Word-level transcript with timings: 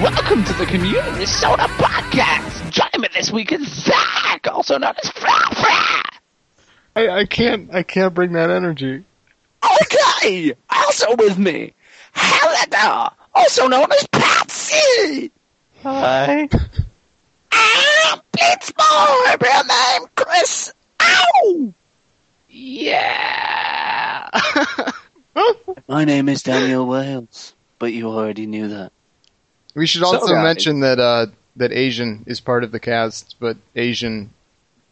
Howdy, 0.00 0.14
partners. 0.14 0.24
Welcome 0.24 0.44
to 0.44 0.52
the 0.54 0.66
Community 0.66 1.26
Soda 1.26 1.64
Podcast. 1.64 2.70
Joining 2.70 3.00
me 3.02 3.08
this 3.14 3.30
week 3.30 3.52
is 3.52 3.66
Zach, 3.68 4.46
also 4.50 4.78
known 4.78 4.94
as 5.02 5.10
Fry 5.10 5.52
Fry. 5.54 6.02
I, 6.96 7.08
I 7.20 7.24
can't 7.26 7.72
I 7.74 7.82
can't 7.82 8.14
bring 8.14 8.32
that 8.32 8.50
energy. 8.50 9.04
Okay, 9.82 10.54
also 10.70 11.16
with 11.16 11.38
me, 11.38 11.74
Helena, 12.12 13.12
also 13.34 13.68
known 13.68 13.90
as 13.92 14.06
Patsy. 14.08 15.30
Hi. 15.82 16.48
And 17.52 18.22
Blitz 18.32 18.72
Boy, 18.72 19.36
real 19.40 19.64
name 19.64 20.08
Chris. 20.16 20.72
Ow! 21.00 21.74
Yeah. 22.48 24.30
Oh. 25.36 25.56
My 25.86 26.04
name 26.04 26.28
is 26.28 26.42
Daniel 26.42 26.86
Wales, 26.86 27.54
but 27.78 27.92
you 27.92 28.08
already 28.08 28.46
knew 28.46 28.66
that. 28.66 28.90
We 29.80 29.86
should 29.86 30.02
So, 30.02 30.08
also 30.08 30.34
guys- 30.34 30.44
mention 30.44 30.80
that 30.80 30.98
uh, 30.98 31.26
that 31.56 31.72
Asian 31.72 32.22
is 32.26 32.38
part 32.38 32.64
of 32.64 32.70
the 32.70 32.78
cast, 32.80 33.36
but 33.40 33.56
Asian 33.74 34.28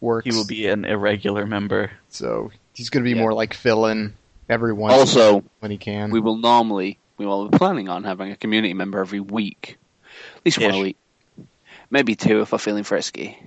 works. 0.00 0.24
He 0.24 0.32
will 0.32 0.46
be 0.46 0.66
an 0.66 0.84
irregular 0.86 1.44
member. 1.46 1.90
so 2.08 2.50
he's 2.72 2.88
going 2.88 3.04
to 3.04 3.10
be 3.10 3.14
Yeah. 3.14 3.22
more 3.22 3.34
like 3.34 3.52
fill 3.52 3.84
in 3.86 4.14
every 4.48 4.72
once 4.72 4.94
Also, 4.94 5.44
when 5.60 5.70
he 5.70 5.76
can. 5.76 6.10
we 6.10 6.20
will 6.20 6.36
normally, 6.38 6.96
we 7.18 7.26
will 7.26 7.48
be 7.50 7.58
planning 7.58 7.88
on 7.90 8.04
having 8.04 8.30
a 8.32 8.36
community 8.36 8.72
member 8.72 8.98
every 9.00 9.20
week. 9.20 9.76
At 10.36 10.44
least 10.46 10.58
one 10.58 10.70
a 10.74 10.80
week. 10.80 10.96
Maybe 11.90 12.14
two 12.14 12.40
if 12.40 12.52
we're 12.52 12.58
feeling 12.58 12.84
frisky. 12.84 13.38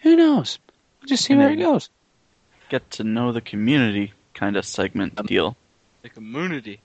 Who 0.00 0.16
knows? 0.16 0.58
We'll 1.00 1.08
just 1.08 1.24
see 1.26 1.34
And 1.34 1.42
where 1.42 1.52
it 1.52 1.56
goes. 1.56 1.90
Get 2.70 2.90
to 2.92 3.04
know 3.04 3.30
the 3.30 3.40
community 3.40 4.14
kind 4.34 4.56
of 4.56 4.64
segment 4.64 5.14
Um, 5.16 5.26
deal. 5.26 5.56
The 6.02 6.08
community. 6.08 6.80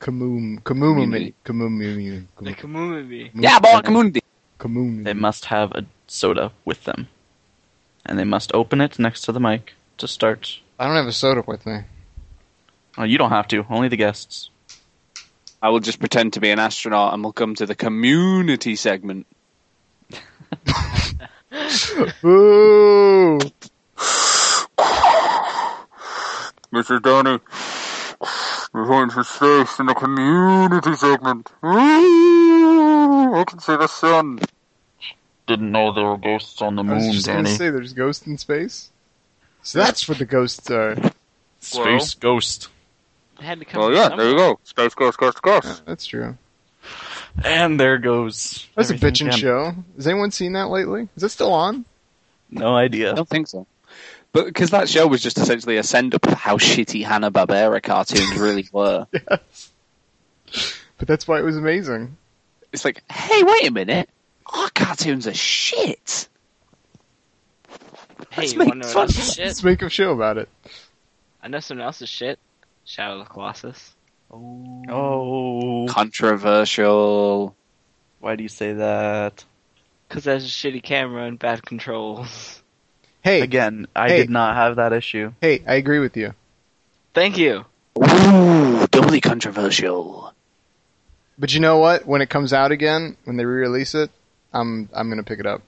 Kamoom, 0.00 0.64
Community. 0.64 1.34
Kamoom, 1.44 1.78
Kamoom, 1.78 2.26
The 2.40 2.54
community. 2.54 3.30
Yeah, 3.34 3.58
boy, 3.58 3.80
community. 3.82 4.22
Kamoom. 4.58 5.04
They 5.04 5.12
must 5.12 5.44
have 5.46 5.72
a 5.72 5.84
soda 6.06 6.52
with 6.64 6.84
them. 6.84 7.08
And 8.06 8.18
they 8.18 8.24
must 8.24 8.50
open 8.54 8.80
it 8.80 8.98
next 8.98 9.22
to 9.22 9.32
the 9.32 9.40
mic 9.40 9.74
to 9.98 10.08
start. 10.08 10.58
I 10.78 10.86
don't 10.86 10.96
have 10.96 11.06
a 11.06 11.12
soda 11.12 11.44
with 11.46 11.66
me. 11.66 11.80
Oh, 12.96 13.04
you 13.04 13.18
don't 13.18 13.30
have 13.30 13.46
to, 13.48 13.66
only 13.68 13.88
the 13.88 13.98
guests. 13.98 14.48
I 15.62 15.68
will 15.68 15.80
just 15.80 16.00
pretend 16.00 16.32
to 16.32 16.40
be 16.40 16.50
an 16.50 16.58
astronaut 16.58 17.12
and 17.12 17.22
we'll 17.22 17.34
come 17.34 17.54
to 17.56 17.66
the 17.66 17.74
community 17.74 18.76
segment. 18.76 19.26
Ooh. 22.24 23.38
Mr. 26.72 27.02
Donny, 27.02 27.38
we're 28.72 28.86
going 28.86 29.10
to 29.10 29.24
space 29.24 29.78
in 29.80 29.86
the 29.86 29.94
community 29.94 30.94
segment. 30.94 31.50
Ooh, 31.64 33.34
I 33.34 33.44
can 33.46 33.58
see 33.60 33.76
the 33.76 33.86
sun. 33.86 34.38
Didn't 35.46 35.72
know 35.72 35.92
there 35.92 36.04
were 36.04 36.16
ghosts 36.18 36.62
on 36.62 36.76
the 36.76 36.84
moon, 36.84 36.92
I 36.92 36.96
was 36.96 37.04
moon, 37.06 37.12
just 37.14 37.26
going 37.26 37.38
to 37.38 37.44
Danny. 37.44 37.56
say 37.58 37.70
there's 37.70 37.92
ghosts 37.92 38.26
in 38.26 38.38
space. 38.38 38.90
So 39.62 39.78
that's 39.80 40.08
what 40.08 40.18
the 40.18 40.24
ghosts 40.24 40.70
are. 40.70 40.96
Space 41.60 42.14
ghost. 42.14 42.68
Had 43.38 43.58
to 43.58 43.64
come 43.64 43.82
Oh 43.82 43.90
yeah, 43.90 44.08
somewhere. 44.08 44.18
there 44.26 44.30
you 44.32 44.36
go. 44.38 44.60
Space 44.64 44.94
ghost, 44.94 45.18
ghost, 45.18 45.38
Yeah, 45.44 45.60
ghost. 45.60 45.82
that's 45.86 46.06
true. 46.06 46.36
And 47.44 47.78
there 47.80 47.98
goes. 47.98 48.66
That's 48.74 48.90
a 48.90 48.94
everything 48.94 49.12
bitchin' 49.14 49.26
again. 49.28 49.38
show. 49.38 49.74
Has 49.96 50.06
anyone 50.06 50.30
seen 50.30 50.52
that 50.54 50.68
lately? 50.68 51.08
Is 51.16 51.22
it 51.22 51.28
still 51.30 51.52
on? 51.52 51.84
No 52.50 52.74
idea. 52.74 53.12
I 53.12 53.14
don't 53.16 53.28
think 53.28 53.48
so. 53.48 53.66
But 54.32 54.46
because 54.46 54.70
that 54.70 54.88
show 54.88 55.06
was 55.06 55.22
just 55.22 55.38
essentially 55.38 55.76
a 55.76 55.82
send 55.82 56.14
up 56.14 56.26
of 56.26 56.34
how 56.34 56.56
shitty 56.56 57.04
Hanna 57.04 57.30
Barbera 57.30 57.82
cartoons 57.82 58.36
really 58.38 58.68
were. 58.72 59.06
Yes. 59.12 59.72
But 60.98 61.08
that's 61.08 61.26
why 61.26 61.38
it 61.38 61.44
was 61.44 61.56
amazing. 61.56 62.16
It's 62.72 62.84
like, 62.84 63.02
hey, 63.10 63.42
wait 63.42 63.66
a 63.66 63.72
minute, 63.72 64.08
our 64.46 64.70
cartoons 64.70 65.26
are 65.26 65.34
shit. 65.34 66.28
Hey, 68.30 68.42
Let's 68.42 68.54
make 68.54 68.68
wanna 68.68 68.84
fun. 68.84 68.94
what 68.94 69.02
else 69.02 69.18
is 69.18 69.34
shit? 69.34 69.46
Let's 69.46 69.64
make 69.64 69.82
a 69.82 69.88
show 69.88 70.12
about 70.12 70.38
it. 70.38 70.48
I 71.42 71.48
know 71.48 71.58
someone 71.60 71.86
else's 71.86 72.08
shit. 72.08 72.38
Shadow 72.84 73.20
of 73.20 73.26
the 73.26 73.32
Colossus. 73.32 73.94
Oh. 74.30 74.82
oh. 74.88 75.86
Controversial. 75.88 77.56
Why 78.20 78.36
do 78.36 78.42
you 78.42 78.48
say 78.48 78.74
that? 78.74 79.44
Because 80.08 80.24
there's 80.24 80.44
a 80.44 80.48
shitty 80.48 80.82
camera 80.82 81.24
and 81.24 81.38
bad 81.38 81.62
controls. 81.64 82.59
Hey, 83.22 83.42
Again, 83.42 83.86
I 83.94 84.08
Hey. 84.08 84.16
did 84.18 84.30
not 84.30 84.54
have 84.56 84.76
that 84.76 84.92
issue. 84.92 85.32
hey, 85.40 85.62
I 85.66 85.74
agree 85.74 85.98
with 85.98 86.16
you. 86.16 86.34
Thank 87.14 87.36
you. 87.38 87.64
Ooh, 87.98 88.86
doubly 88.86 89.20
controversial. 89.20 90.32
But 91.38 91.52
you 91.52 91.60
know 91.60 91.78
what? 91.78 92.06
When 92.06 92.22
it 92.22 92.30
comes 92.30 92.52
out 92.52 92.70
again, 92.72 93.16
when 93.24 93.36
they 93.36 93.44
re-release 93.44 93.94
it, 93.94 94.10
I'm 94.52 94.88
I'm 94.92 95.08
gonna 95.08 95.22
pick 95.22 95.38
it 95.40 95.46
up. 95.46 95.62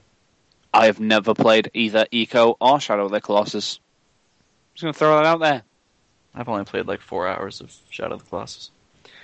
I 0.73 0.85
have 0.87 0.99
never 0.99 1.33
played 1.35 1.69
either 1.73 2.05
Ico 2.11 2.55
or 2.59 2.79
Shadow 2.79 3.05
of 3.05 3.11
the 3.11 3.21
Colossus. 3.21 3.79
I'm 3.79 4.75
Just 4.75 4.81
gonna 4.83 4.93
throw 4.93 5.17
that 5.17 5.25
out 5.25 5.39
there. 5.39 5.63
I've 6.33 6.49
only 6.49 6.63
played 6.65 6.87
like 6.87 7.01
four 7.01 7.27
hours 7.27 7.61
of 7.61 7.71
Shadow 7.91 8.15
of 8.15 8.23
the 8.23 8.29
Colossus. 8.29 8.71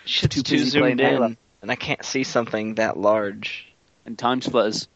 Shit's 0.05 0.35
Too 0.37 0.43
too, 0.43 0.65
zoomed 0.65 0.81
playing 0.81 0.97
Halo. 0.99 1.25
in, 1.27 1.37
and 1.63 1.71
I 1.71 1.75
can't 1.75 2.03
see 2.05 2.23
something 2.23 2.75
that 2.75 2.97
large. 2.97 3.65
And 4.05 4.17
Time 4.17 4.41
Splitters. 4.41 4.87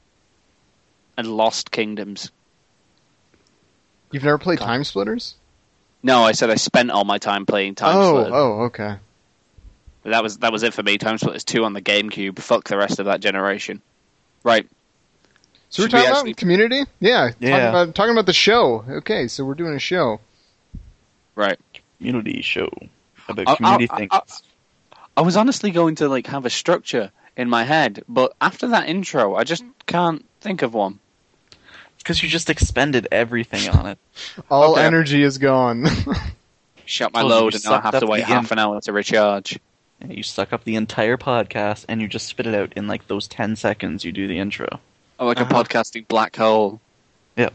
And 1.17 1.27
Lost 1.27 1.71
Kingdoms. 1.71 2.31
You've 4.13 4.23
never 4.23 4.37
played 4.37 4.59
Time 4.59 4.83
Splitters? 4.83 5.35
No, 6.03 6.23
I 6.23 6.33
said 6.33 6.49
I 6.49 6.55
spent 6.55 6.91
all 6.91 7.03
my 7.05 7.17
time 7.17 7.45
playing 7.45 7.75
Time 7.75 7.95
oh, 7.97 8.09
Splitters. 8.13 8.33
oh, 8.35 8.61
okay. 8.65 8.95
But 10.03 10.09
That 10.11 10.23
was 10.23 10.37
that 10.39 10.51
was 10.51 10.63
it 10.63 10.73
for 10.73 10.83
me. 10.83 10.97
Time 10.97 11.17
Splitters 11.17 11.43
2 11.43 11.63
on 11.63 11.73
the 11.73 11.81
GameCube. 11.81 12.37
Fuck 12.39 12.67
the 12.69 12.77
rest 12.77 12.99
of 12.99 13.05
that 13.05 13.19
generation. 13.21 13.81
Right. 14.43 14.67
So 15.69 15.81
we're 15.83 15.87
Should 15.89 15.93
we 15.93 15.99
talking 15.99 16.11
actually- 16.15 16.31
about 16.31 16.37
community? 16.37 16.83
Yeah, 16.99 17.31
Yeah. 17.39 17.49
Talking 17.49 17.69
about 17.69 17.95
talking 17.95 18.11
about 18.11 18.25
the 18.27 18.33
show. 18.33 18.85
Okay, 18.87 19.27
so 19.27 19.43
we're 19.43 19.55
doing 19.55 19.73
a 19.73 19.79
show. 19.79 20.19
Right. 21.35 21.59
Community 21.97 22.41
show 22.41 22.69
about 23.27 23.47
I- 23.47 23.55
community 23.55 23.87
I- 23.89 23.97
things. 23.97 24.09
I- 24.11 24.21
I 25.15 25.21
was 25.21 25.37
honestly 25.37 25.71
going 25.71 25.95
to 25.95 26.09
like 26.09 26.27
have 26.27 26.45
a 26.45 26.49
structure 26.49 27.11
in 27.37 27.49
my 27.49 27.63
head, 27.63 28.03
but 28.09 28.33
after 28.41 28.67
that 28.69 28.89
intro, 28.89 29.35
I 29.35 29.43
just 29.43 29.63
can't 29.85 30.25
think 30.41 30.61
of 30.63 30.73
one. 30.73 30.99
Because 32.03 32.21
you 32.21 32.27
just 32.27 32.49
expended 32.49 33.07
everything 33.11 33.69
on 33.69 33.87
it. 33.87 33.97
All 34.51 34.73
Okay. 34.73 34.83
energy 34.85 35.23
is 35.23 35.37
gone. 35.37 35.85
Shut 36.85 37.13
my 37.13 37.21
Told 37.21 37.31
load, 37.31 37.55
and 37.55 37.63
now 37.63 37.71
I 37.71 37.73
sucked 37.75 37.93
have 37.93 37.99
to 38.01 38.07
wait 38.07 38.23
half 38.25 38.51
an 38.51 38.59
hour 38.59 38.81
to 38.81 38.91
recharge. 38.91 39.57
Yeah, 40.01 40.07
You 40.11 40.21
suck 40.23 40.51
up 40.51 40.65
the 40.65 40.75
entire 40.75 41.15
podcast 41.15 41.85
and 41.87 42.01
you 42.01 42.09
just 42.09 42.27
spit 42.27 42.45
it 42.45 42.53
out 42.55 42.73
in 42.75 42.87
like 42.87 43.07
those 43.07 43.27
10 43.29 43.55
seconds 43.55 44.03
you 44.03 44.11
do 44.11 44.27
the 44.27 44.37
intro. 44.37 44.67
Oh, 45.17 45.25
like 45.27 45.39
Uh-huh. 45.39 45.49
a 45.59 45.63
podcasting 45.63 46.05
black 46.09 46.35
hole. 46.35 46.81
Yep. 47.37 47.53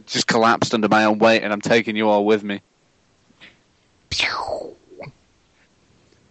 It 0.00 0.06
just 0.06 0.26
collapsed 0.26 0.74
under 0.74 0.88
my 0.88 1.04
own 1.06 1.18
weight, 1.18 1.42
and 1.42 1.50
I'm 1.52 1.62
taking 1.62 1.96
you 1.96 2.08
all 2.10 2.26
with 2.26 2.44
me. 2.44 2.60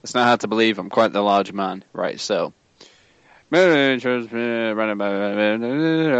It's 0.04 0.14
not 0.14 0.26
hard 0.28 0.40
to 0.42 0.48
believe 0.48 0.78
I'm 0.80 0.90
quite 0.90 1.12
the 1.12 1.22
large 1.22 1.52
man, 1.52 1.84
right? 1.92 2.20
So, 2.20 2.54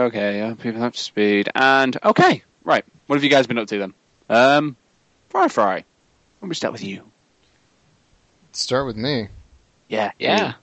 okay, 0.08 0.38
yeah, 0.38 0.54
people 0.54 0.84
up 0.84 0.94
to 0.94 1.00
speed, 1.00 1.50
and 1.56 1.98
okay, 2.04 2.44
right. 2.64 2.86
What 3.08 3.16
have 3.18 3.24
you 3.24 3.30
guys 3.30 3.48
been 3.48 3.58
up 3.58 3.68
to 3.68 3.78
then? 3.80 3.94
Um, 4.30 4.76
Fry 5.30 5.48
Fry. 5.48 5.84
Let 6.42 6.48
me 6.50 6.56
start 6.56 6.72
with 6.74 6.84
you. 6.84 7.04
Start 8.54 8.86
with 8.86 8.96
me. 8.98 9.28
Yeah, 9.90 10.12
Yeah. 10.20 10.54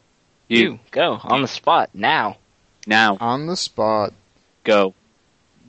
you, 0.49 0.59
You, 0.59 0.79
go 0.91 1.19
on 1.23 1.43
the 1.43 1.49
spot 1.49 1.91
now. 1.95 2.37
now 2.87 3.17
On 3.21 3.47
the 3.47 3.57
spot. 3.57 4.13
go. 4.65 4.95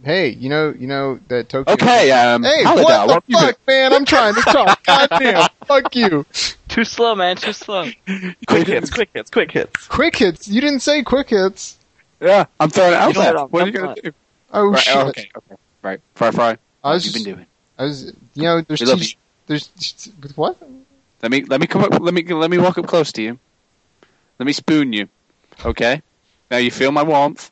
Hey, 0.04 0.30
you 0.30 0.50
know, 0.50 0.74
you 0.78 0.88
know 0.88 1.20
that 1.30 1.50
Tokyo. 1.50 1.74
Okay, 1.74 2.12
um, 2.12 2.44
Hey, 2.44 2.64
Halidar, 2.64 3.08
what 3.08 3.08
the 3.08 3.14
have 3.14 3.24
you 3.28 3.38
fuck, 3.40 3.60
man? 3.68 3.94
I'm 3.94 4.06
trying 4.06 4.36
to 4.36 4.42
talk. 4.42 4.84
Goddamn, 4.84 5.48
fuck 5.66 5.96
you. 5.96 6.26
Too 6.76 6.84
slow, 6.84 7.16
man. 7.16 7.38
Too 7.38 7.54
slow. 7.54 7.90
Quick 8.48 8.68
hits, 8.68 8.90
quick 8.90 9.10
hits, 9.14 9.32
quick 9.32 9.50
hits. 9.50 9.88
Quick 9.88 10.14
hits. 10.18 10.50
You 10.50 10.60
didn't 10.60 10.82
say 10.82 11.04
quick 11.04 11.30
hits. 11.30 11.78
Yeah, 12.20 12.48
I'm 12.60 12.70
throwing 12.70 12.92
it 12.92 12.98
out 12.98 13.14
there. 13.14 13.46
What 13.48 13.64
are 13.64 13.68
you 13.68 13.72
gonna 13.72 13.96
do? 13.96 14.12
Oh 14.52 14.72
right, 14.72 14.82
shit. 14.82 14.98
okay, 14.98 15.30
okay, 15.38 15.56
right. 15.82 16.02
Fry 16.16 16.32
Fry. 16.32 16.50
I 16.50 16.90
What 16.90 16.94
was 16.96 17.06
have 17.06 17.16
you 17.16 17.24
been 17.24 17.34
doing? 17.36 17.46
I 17.78 17.84
was, 17.86 18.14
you 18.34 18.44
know, 18.44 18.60
there's 18.60 18.82
two, 18.82 18.98
you. 18.98 19.06
there's 19.48 19.70
what? 20.36 20.58
Let 21.22 21.32
me 21.32 21.46
let 21.46 21.62
me 21.62 21.68
come 21.68 21.82
up. 21.82 21.98
Let 22.02 22.14
me 22.14 22.24
let 22.24 22.52
me 22.52 22.58
walk 22.58 22.78
up 22.78 22.88
close 22.88 23.14
to 23.14 23.22
you. 23.22 23.40
Let 24.38 24.46
me 24.46 24.52
spoon 24.52 24.92
you. 24.92 25.08
Okay. 25.64 26.02
Now 26.52 26.58
you 26.58 26.72
feel 26.72 26.92
my 26.92 27.04
warmth. 27.04 27.52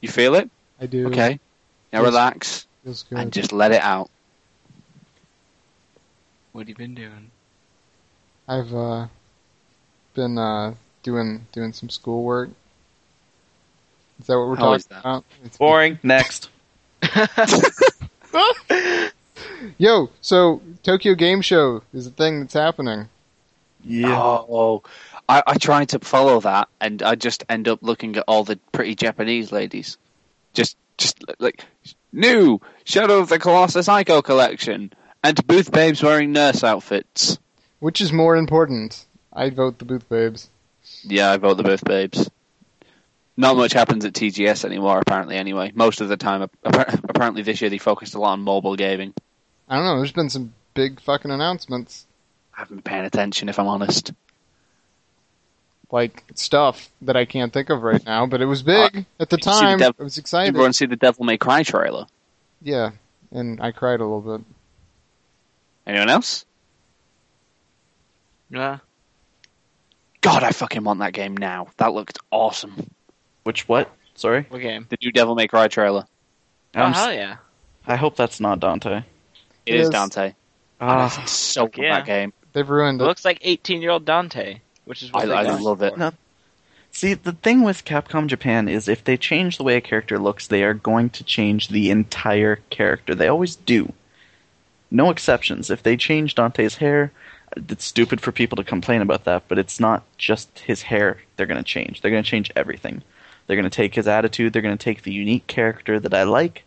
You 0.00 0.08
feel 0.08 0.34
it. 0.34 0.50
I 0.80 0.86
do. 0.86 1.06
Okay. 1.06 1.38
Now 1.92 2.00
Yes. 2.00 2.06
relax 2.06 2.66
Feels 2.82 3.04
good. 3.04 3.18
and 3.18 3.32
just 3.32 3.52
let 3.52 3.70
it 3.70 3.82
out. 3.82 4.10
What 6.50 6.62
have 6.62 6.68
you 6.70 6.74
been 6.74 6.96
doing? 6.96 7.30
I've 8.46 8.72
uh, 8.74 9.06
been 10.14 10.38
uh, 10.38 10.74
doing 11.02 11.46
doing 11.52 11.72
some 11.72 11.88
schoolwork. 11.90 12.50
Is 14.20 14.26
that 14.26 14.38
what 14.38 14.48
we're 14.48 14.56
How 14.56 14.74
is 14.74 14.84
talking 14.84 14.96
that? 14.96 15.00
about? 15.00 15.24
It's- 15.42 15.56
Boring. 15.56 15.98
Next. 16.02 16.50
Yo, 19.78 20.10
so 20.20 20.60
Tokyo 20.82 21.14
Game 21.14 21.40
Show 21.40 21.82
is 21.92 22.06
a 22.06 22.10
thing 22.10 22.40
that's 22.40 22.54
happening. 22.54 23.08
Yeah. 23.82 24.16
Oh, 24.18 24.82
I, 25.28 25.42
I 25.46 25.58
try 25.58 25.84
to 25.86 25.98
follow 26.00 26.40
that, 26.40 26.68
and 26.80 27.02
I 27.02 27.14
just 27.14 27.44
end 27.48 27.68
up 27.68 27.80
looking 27.82 28.16
at 28.16 28.24
all 28.28 28.44
the 28.44 28.58
pretty 28.72 28.94
Japanese 28.94 29.52
ladies. 29.52 29.96
Just, 30.52 30.76
just 30.98 31.22
like 31.38 31.64
new 32.12 32.60
Shadow 32.84 33.18
of 33.18 33.28
the 33.28 33.38
Colossus 33.38 33.88
Ico 33.88 34.22
collection, 34.22 34.92
and 35.22 35.46
booth 35.46 35.72
babes 35.72 36.02
wearing 36.02 36.32
nurse 36.32 36.62
outfits. 36.62 37.38
Which 37.84 38.00
is 38.00 38.14
more 38.14 38.34
important? 38.34 39.04
I 39.30 39.50
vote 39.50 39.78
the 39.78 39.84
Booth 39.84 40.08
Babes. 40.08 40.48
Yeah, 41.02 41.30
I 41.30 41.36
vote 41.36 41.58
the 41.58 41.62
booth 41.62 41.84
babes. 41.84 42.30
Not 43.36 43.58
much 43.58 43.74
happens 43.74 44.06
at 44.06 44.14
TGS 44.14 44.64
anymore, 44.64 45.00
apparently. 45.00 45.36
Anyway, 45.36 45.70
most 45.74 46.00
of 46.00 46.08
the 46.08 46.16
time, 46.16 46.48
apparently 46.64 47.42
this 47.42 47.60
year 47.60 47.68
they 47.68 47.76
focused 47.76 48.14
a 48.14 48.18
lot 48.18 48.32
on 48.32 48.40
mobile 48.40 48.74
gaming. 48.74 49.12
I 49.68 49.76
don't 49.76 49.84
know. 49.84 49.96
There's 49.98 50.12
been 50.12 50.30
some 50.30 50.54
big 50.72 50.98
fucking 50.98 51.30
announcements, 51.30 52.06
I 52.56 52.60
haven't 52.60 52.76
been 52.76 52.90
paying 52.90 53.04
attention, 53.04 53.50
if 53.50 53.58
I'm 53.58 53.66
honest. 53.66 54.14
like 55.92 56.24
stuff 56.36 56.88
that 57.02 57.18
I 57.18 57.26
can't 57.26 57.52
think 57.52 57.68
of 57.68 57.82
right 57.82 58.02
now. 58.06 58.24
But 58.24 58.40
it 58.40 58.46
was 58.46 58.62
uh, 58.66 58.88
big 58.92 59.04
at 59.20 59.28
the 59.28 59.36
see 59.36 59.50
the 59.50 59.60
time. 59.60 59.78
dev- 59.78 59.96
I 60.00 60.04
was 60.04 60.14
Did 60.14 60.34
everyone 60.34 60.72
see 60.72 60.86
the 60.86 60.96
Devil 60.96 61.26
May 61.26 61.36
Cry 61.36 61.62
trailer? 61.62 62.06
Yeah, 62.62 62.92
and 63.30 63.60
I 63.60 63.72
cried 63.72 64.00
a 64.00 64.06
little 64.06 64.38
bit. 64.38 64.46
Anyone 65.86 66.08
else? 66.08 66.46
Yeah. 68.54 68.78
God, 70.20 70.42
I 70.42 70.52
fucking 70.52 70.82
want 70.84 71.00
that 71.00 71.12
game 71.12 71.36
now. 71.36 71.68
That 71.76 71.92
looked 71.92 72.18
awesome. 72.30 72.90
Which 73.42 73.68
what? 73.68 73.90
Sorry. 74.14 74.46
What 74.48 74.62
game? 74.62 74.86
The 74.88 74.96
new 75.02 75.12
Devil 75.12 75.34
May 75.34 75.48
Cry 75.48 75.68
trailer. 75.68 76.06
Oh 76.74 76.80
I'm 76.80 76.92
hell 76.92 77.12
yeah! 77.12 77.36
I 77.86 77.96
hope 77.96 78.16
that's 78.16 78.40
not 78.40 78.60
Dante. 78.60 79.02
It 79.66 79.74
is 79.74 79.80
Yes. 79.82 79.88
Dante. 79.90 80.34
Ah, 80.80 81.20
I'm 81.20 81.26
so 81.26 81.66
good 81.66 81.82
yeah. 81.84 81.96
that 81.98 82.06
game. 82.06 82.32
They've 82.52 82.68
ruined 82.68 83.00
It 83.00 83.04
it. 83.04 83.06
looks 83.06 83.24
like 83.24 83.38
18 83.42 83.82
year 83.82 83.90
old 83.90 84.04
Dante, 84.04 84.60
which 84.84 85.02
is 85.02 85.12
what 85.12 85.24
I, 85.24 85.42
they 85.44 85.50
I 85.50 85.56
love 85.58 85.82
it. 85.82 85.96
No. 85.98 86.12
See, 86.90 87.14
the 87.14 87.32
thing 87.32 87.62
with 87.62 87.84
Capcom 87.84 88.26
Japan 88.28 88.68
is 88.68 88.88
if 88.88 89.02
they 89.04 89.16
change 89.16 89.56
the 89.58 89.64
way 89.64 89.76
a 89.76 89.80
character 89.80 90.18
looks, 90.18 90.46
they 90.46 90.62
are 90.62 90.74
going 90.74 91.10
to 91.10 91.24
change 91.24 91.68
the 91.68 91.90
entire 91.90 92.56
character. 92.70 93.14
They 93.14 93.26
always 93.28 93.56
do. 93.56 93.92
No 94.90 95.10
exceptions. 95.10 95.70
If 95.70 95.82
they 95.82 95.96
change 95.96 96.34
Dante's 96.36 96.76
hair, 96.76 97.10
it's 97.56 97.84
stupid 97.84 98.20
for 98.20 98.32
people 98.32 98.56
to 98.56 98.64
complain 98.64 99.00
about 99.02 99.24
that, 99.24 99.44
but 99.48 99.58
it's 99.58 99.78
not 99.80 100.02
just 100.18 100.58
his 100.60 100.82
hair 100.82 101.18
they're 101.36 101.46
going 101.46 101.62
to 101.62 101.64
change. 101.64 102.00
They're 102.00 102.10
going 102.10 102.24
to 102.24 102.28
change 102.30 102.50
everything. 102.56 103.02
They're 103.46 103.56
going 103.56 103.68
to 103.68 103.76
take 103.76 103.94
his 103.94 104.08
attitude, 104.08 104.52
they're 104.52 104.62
going 104.62 104.76
to 104.76 104.82
take 104.84 105.02
the 105.02 105.12
unique 105.12 105.46
character 105.46 106.00
that 106.00 106.14
I 106.14 106.22
like 106.22 106.64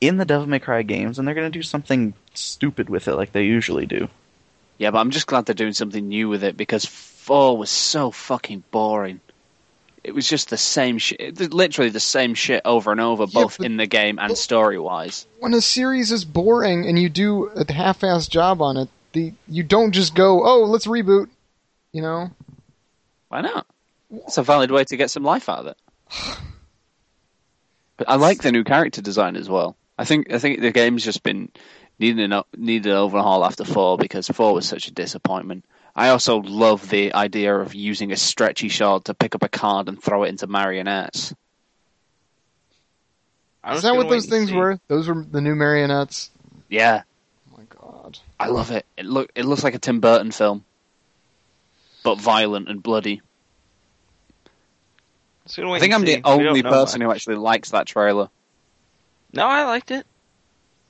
in 0.00 0.18
the 0.18 0.24
Devil 0.24 0.46
May 0.46 0.58
Cry 0.58 0.82
games, 0.82 1.18
and 1.18 1.26
they're 1.26 1.34
going 1.34 1.50
to 1.50 1.58
do 1.58 1.62
something 1.62 2.12
stupid 2.34 2.88
with 2.90 3.08
it 3.08 3.14
like 3.14 3.32
they 3.32 3.44
usually 3.44 3.86
do. 3.86 4.08
Yeah, 4.76 4.90
but 4.90 4.98
I'm 4.98 5.10
just 5.10 5.26
glad 5.26 5.46
they're 5.46 5.54
doing 5.54 5.72
something 5.72 6.06
new 6.06 6.28
with 6.28 6.44
it 6.44 6.56
because 6.56 6.84
4 6.84 7.56
was 7.56 7.70
so 7.70 8.10
fucking 8.10 8.64
boring. 8.70 9.20
It 10.02 10.14
was 10.14 10.28
just 10.28 10.50
the 10.50 10.58
same 10.58 10.98
shit. 10.98 11.40
Literally 11.54 11.90
the 11.90 12.00
same 12.00 12.34
shit 12.34 12.60
over 12.66 12.92
and 12.92 13.00
over, 13.00 13.24
Yeah, 13.24 13.42
both 13.42 13.58
but- 13.58 13.64
in 13.66 13.78
the 13.78 13.86
game 13.86 14.18
and 14.18 14.36
story 14.36 14.78
wise. 14.78 15.26
When 15.38 15.54
a 15.54 15.62
series 15.62 16.12
is 16.12 16.26
boring 16.26 16.86
and 16.86 16.98
you 16.98 17.08
do 17.08 17.46
a 17.46 17.72
half-assed 17.72 18.28
job 18.28 18.60
on 18.60 18.76
it, 18.76 18.88
the 19.14 19.32
you 19.48 19.62
don't 19.62 19.92
just 19.92 20.14
go, 20.14 20.44
"Oh, 20.44 20.64
let's 20.64 20.86
reboot." 20.86 21.28
You 21.92 22.02
know? 22.02 22.30
Why 23.28 23.40
not? 23.40 23.66
It's 24.10 24.36
a 24.36 24.42
valid 24.42 24.70
way 24.70 24.84
to 24.84 24.96
get 24.96 25.10
some 25.10 25.24
life 25.24 25.48
out 25.48 25.60
of 25.60 25.66
it. 25.68 25.78
But 27.96 28.08
I 28.08 28.16
like 28.16 28.42
the 28.42 28.52
new 28.52 28.64
character 28.64 29.00
design 29.00 29.36
as 29.36 29.48
well. 29.48 29.76
I 29.96 30.04
think 30.04 30.32
I 30.32 30.38
think 30.38 30.60
the 30.60 30.72
game's 30.72 31.04
just 31.04 31.22
been 31.22 31.50
needed 31.98 32.32
an 32.32 32.42
needed 32.56 32.90
an 32.90 32.98
overhaul 32.98 33.44
after 33.44 33.64
four 33.64 33.96
because 33.96 34.28
four 34.28 34.52
was 34.52 34.66
such 34.68 34.88
a 34.88 34.92
disappointment. 34.92 35.64
I 35.96 36.08
also 36.08 36.38
love 36.38 36.88
the 36.90 37.14
idea 37.14 37.54
of 37.54 37.74
using 37.74 38.10
a 38.10 38.16
stretchy 38.16 38.68
shard 38.68 39.04
to 39.04 39.14
pick 39.14 39.36
up 39.36 39.44
a 39.44 39.48
card 39.48 39.88
and 39.88 40.02
throw 40.02 40.24
it 40.24 40.30
into 40.30 40.48
marionettes. 40.48 41.32
I'm 43.62 43.76
Is 43.76 43.82
just 43.82 43.84
that 43.84 43.96
what 43.96 44.10
those 44.10 44.26
things 44.26 44.52
were? 44.52 44.80
Those 44.88 45.06
were 45.06 45.24
the 45.24 45.40
new 45.40 45.54
marionettes. 45.54 46.30
Yeah, 46.68 46.90
my 46.92 46.98
god. 46.98 47.04
I 48.38 48.48
love 48.48 48.70
it. 48.70 48.84
It 48.96 49.06
look 49.06 49.30
it 49.34 49.44
looks 49.44 49.64
like 49.64 49.74
a 49.74 49.78
Tim 49.78 50.00
Burton 50.00 50.30
film, 50.30 50.64
but 52.02 52.16
violent 52.20 52.68
and 52.68 52.82
bloody. 52.82 53.22
Just 55.46 55.58
I 55.58 55.78
think 55.78 55.92
I'm 55.92 56.06
see. 56.06 56.16
the 56.16 56.22
only 56.24 56.62
person 56.62 57.00
much. 57.00 57.06
who 57.06 57.12
actually 57.12 57.36
likes 57.36 57.70
that 57.70 57.86
trailer. 57.86 58.30
No, 59.32 59.46
I 59.46 59.64
liked 59.64 59.90
it. 59.90 60.06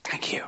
Thank 0.04 0.32
you. 0.32 0.44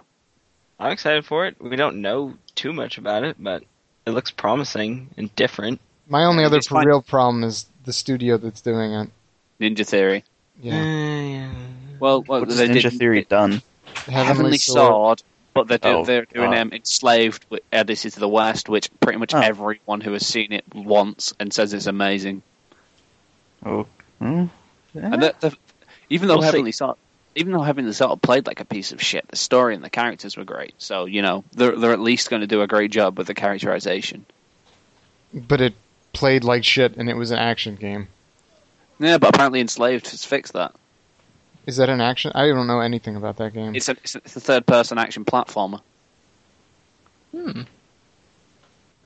I'm 0.78 0.92
excited 0.92 1.24
for 1.24 1.46
it. 1.46 1.56
We 1.60 1.76
don't 1.76 2.02
know 2.02 2.34
too 2.54 2.72
much 2.72 2.98
about 2.98 3.24
it, 3.24 3.36
but 3.38 3.64
it 4.04 4.10
looks 4.10 4.30
promising 4.30 5.08
and 5.16 5.34
different. 5.34 5.80
My 6.08 6.24
only 6.24 6.44
other 6.44 6.58
it's 6.58 6.68
fine. 6.68 6.86
real 6.86 7.02
problem 7.02 7.42
is 7.42 7.66
the 7.84 7.92
studio 7.92 8.36
that's 8.36 8.60
doing 8.60 8.92
it. 8.92 9.10
Ninja 9.60 9.86
Theory. 9.86 10.24
Yeah. 10.60 10.82
Yeah. 10.82 11.50
Well, 11.98 12.22
well 12.22 12.40
What's 12.40 12.60
Ninja 12.60 12.82
did 12.82 12.98
Theory 12.98 13.24
done? 13.24 13.62
Heavenly 14.06 14.58
Sword, 14.58 15.22
but 15.56 15.68
they're, 15.68 15.78
do, 15.78 15.98
Oh, 15.98 16.04
they're 16.04 16.24
doing 16.26 16.50
God. 16.52 16.58
um, 16.58 16.72
Enslaved 16.72 17.44
with 17.50 17.62
Odyssey 17.72 18.10
to 18.10 18.20
the 18.20 18.28
West, 18.28 18.68
which 18.68 18.88
pretty 19.00 19.18
much 19.18 19.34
Oh. 19.34 19.40
everyone 19.40 20.00
who 20.00 20.12
has 20.12 20.26
seen 20.26 20.52
it 20.52 20.64
wants 20.74 21.34
and 21.40 21.52
says 21.52 21.72
it's 21.74 21.86
amazing. 21.86 22.42
Oh, 23.64 23.86
hmm? 24.20 24.46
Yeah. 24.94 25.10
And 25.12 25.22
the, 25.22 25.34
the, 25.40 25.56
even 26.10 26.28
though 26.28 26.34
We'll 26.36 26.42
see. 26.42 26.46
Heavenly 26.46 26.72
Sword, 26.72 26.96
even 27.34 27.52
though 27.52 27.62
Heavenly 27.62 27.92
Sword 27.92 28.22
played 28.22 28.46
like 28.46 28.60
a 28.60 28.64
piece 28.64 28.92
of 28.92 29.02
shit, 29.02 29.26
the 29.28 29.36
story 29.36 29.74
and 29.74 29.82
the 29.84 29.90
characters 29.90 30.36
were 30.36 30.44
great. 30.44 30.74
So 30.78 31.04
you 31.06 31.20
know 31.22 31.44
they're 31.52 31.76
they're 31.76 31.92
at 31.92 32.00
least 32.00 32.30
going 32.30 32.40
to 32.40 32.46
do 32.46 32.62
a 32.62 32.66
great 32.66 32.90
job 32.90 33.18
with 33.18 33.26
the 33.26 33.34
characterization. 33.34 34.24
But 35.34 35.60
it 35.60 35.74
played 36.12 36.44
like 36.44 36.64
shit 36.64 36.96
and 36.96 37.10
it 37.10 37.16
was 37.16 37.30
an 37.30 37.38
action 37.38 37.74
game. 37.74 38.08
Yeah, 38.98 39.18
but 39.18 39.34
apparently 39.34 39.60
Enslaved 39.60 40.08
has 40.10 40.24
fixed 40.24 40.54
that. 40.54 40.74
Is 41.66 41.76
that 41.78 41.88
an 41.88 42.00
action? 42.00 42.32
I 42.34 42.46
don't 42.46 42.66
know 42.68 42.80
anything 42.80 43.16
about 43.16 43.36
that 43.38 43.52
game. 43.52 43.74
It's 43.74 43.88
a 43.88 43.96
it's 44.02 44.14
a, 44.14 44.40
third 44.40 44.66
person 44.66 44.98
action 44.98 45.24
platformer, 45.24 45.80
Hmm. 47.32 47.62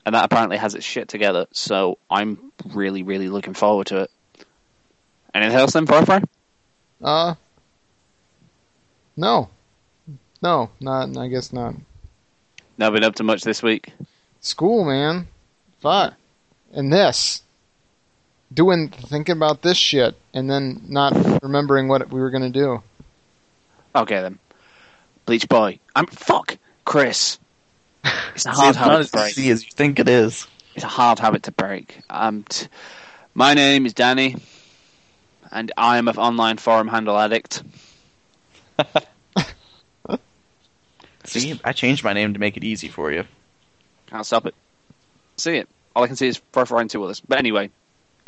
and 0.05 0.15
that 0.15 0.25
apparently 0.25 0.57
has 0.57 0.75
its 0.75 0.85
shit 0.85 1.07
together. 1.07 1.47
So 1.51 1.97
I'm 2.09 2.51
really 2.67 3.01
really 3.03 3.29
looking 3.29 3.55
forward 3.55 3.87
to 3.87 4.01
it. 4.01 4.11
Anything 5.33 5.57
else 5.57 5.73
then, 5.73 5.87
Far 5.87 6.05
Fry? 6.05 6.21
Uh, 7.01 7.33
no, 9.17 9.49
no, 10.41 10.69
not. 10.79 11.17
I 11.17 11.27
guess 11.29 11.51
not. 11.51 11.75
Not 12.77 12.93
been 12.93 13.03
up 13.03 13.15
to 13.15 13.23
much 13.23 13.43
this 13.43 13.63
week. 13.63 13.91
School, 14.39 14.85
man. 14.85 15.27
Fuck. 15.79 16.13
And 16.73 16.91
this, 16.91 17.43
doing, 18.53 18.89
thinking 18.89 19.35
about 19.35 19.61
this 19.61 19.77
shit, 19.77 20.15
and 20.33 20.49
then 20.49 20.81
not 20.87 21.13
remembering 21.43 21.87
what 21.87 22.09
we 22.09 22.19
were 22.19 22.29
gonna 22.29 22.49
do. 22.49 22.81
Okay 23.95 24.21
then. 24.21 24.39
Bleach 25.25 25.47
Boy. 25.47 25.79
I'm 25.95 26.07
fuck 26.07 26.57
Chris. 26.85 27.37
It's 28.33 28.45
a 28.45 28.49
See, 28.53 28.55
hard 28.55 28.69
it's 28.69 28.79
not 28.79 28.85
habit 28.91 28.99
as 29.01 29.11
to 29.11 29.17
break. 29.17 29.31
easy 29.37 29.49
as 29.51 29.63
you 29.65 29.71
think 29.71 29.99
it 29.99 30.07
is. 30.07 30.47
It's 30.73 30.85
a 30.85 30.87
hard 30.87 31.19
habit 31.19 31.43
to 31.43 31.51
break. 31.51 31.99
Um, 32.09 32.43
t- 32.47 32.67
my 33.33 33.53
name 33.53 33.85
is 33.85 33.93
Danny, 33.93 34.37
and 35.51 35.71
I 35.77 35.97
am 35.97 36.07
an 36.07 36.15
online 36.17 36.57
forum 36.57 36.87
handle 36.87 37.17
addict. 37.19 37.61
See, 41.25 41.59
I 41.63 41.73
changed 41.73 42.03
my 42.03 42.13
name 42.13 42.33
to 42.33 42.39
make 42.39 42.57
it 42.57 42.63
easy 42.63 42.87
for 42.87 43.11
you. 43.11 43.25
Can't 44.07 44.25
stop 44.25 44.45
it. 44.47 44.55
See 45.37 45.57
it. 45.57 45.69
All 45.95 46.03
I 46.03 46.07
can 46.07 46.15
see 46.15 46.27
is 46.27 46.41
Far 46.51 46.65
Cry 46.65 46.81
and 46.81 46.89
two 46.89 47.03
others. 47.03 47.19
But 47.19 47.37
anyway, 47.37 47.69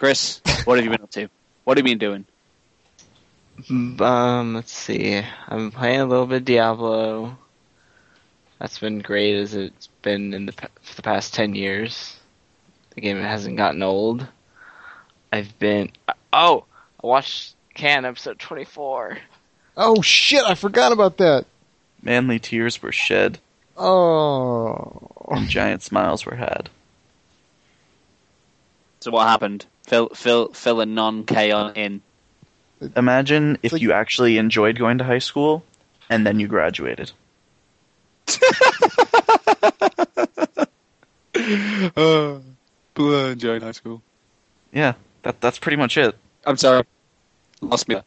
Chris, 0.04 0.42
what 0.66 0.76
have 0.78 0.84
you 0.84 0.92
been 0.92 1.02
up 1.02 1.12
to? 1.12 1.30
What 1.64 1.78
have 1.78 1.88
you 1.88 1.96
been 1.96 2.26
doing? 3.70 4.02
Um, 4.02 4.54
let's 4.54 4.74
see. 4.74 5.24
I'm 5.48 5.72
playing 5.72 6.02
a 6.02 6.06
little 6.06 6.26
bit 6.26 6.40
of 6.40 6.44
Diablo. 6.46 7.38
That's 8.60 8.80
been 8.80 9.00
great 9.00 9.38
as 9.38 9.56
it's 9.56 9.88
been 10.02 10.34
in 10.34 10.46
the 10.46 10.52
for 10.52 10.96
the 10.98 11.04
past 11.04 11.34
ten 11.34 11.56
years. 11.56 12.20
The 12.96 13.00
game 13.00 13.22
hasn't 13.22 13.56
gotten 13.56 13.82
old. 13.82 14.28
I've 15.32 15.58
been 15.58 15.94
oh, 16.34 16.66
I 17.02 17.08
watched 17.08 17.56
K-On 17.74 18.04
episode 18.04 18.40
twenty 18.40 18.66
four. 18.66 19.20
Oh 19.78 20.02
shit! 20.02 20.44
I 20.44 20.56
forgot 20.56 20.92
about 20.92 21.16
that. 21.20 21.46
Manly 22.02 22.40
tears 22.40 22.82
were 22.82 22.92
shed, 22.92 23.40
Oh, 23.78 25.12
and 25.32 25.48
giant 25.48 25.82
smiles 25.82 26.26
were 26.26 26.36
had. 26.36 26.70
So 29.00 29.10
what 29.10 29.30
happened? 29.30 29.66
Fill 29.84 30.10
fill 30.10 30.54
fill 30.54 30.82
a 30.82 30.86
non 30.86 31.26
K-On 31.26 31.74
in. 31.76 32.02
Imagine 32.96 33.58
if 33.64 33.74
like- 33.74 33.82
you 33.82 33.92
actually 33.92 34.38
enjoyed 34.38 34.78
going 34.78 34.98
to 35.00 35.04
high 35.04 35.20
school, 35.20 35.64
and 36.10 36.26
then 36.26 36.40
you 36.40 36.48
graduated. 36.48 37.12
uh, 41.98 42.40
enjoying 42.96 43.62
high 43.62 43.72
school. 43.72 44.02
Yeah, 44.72 44.94
that 45.24 45.42
that's 45.42 45.60
pretty 45.60 45.78
much 45.78 45.98
it. 45.98 46.16
I'm 46.46 46.58
sorry. 46.58 46.84
Lost 47.62 47.88
me. 47.88 48.02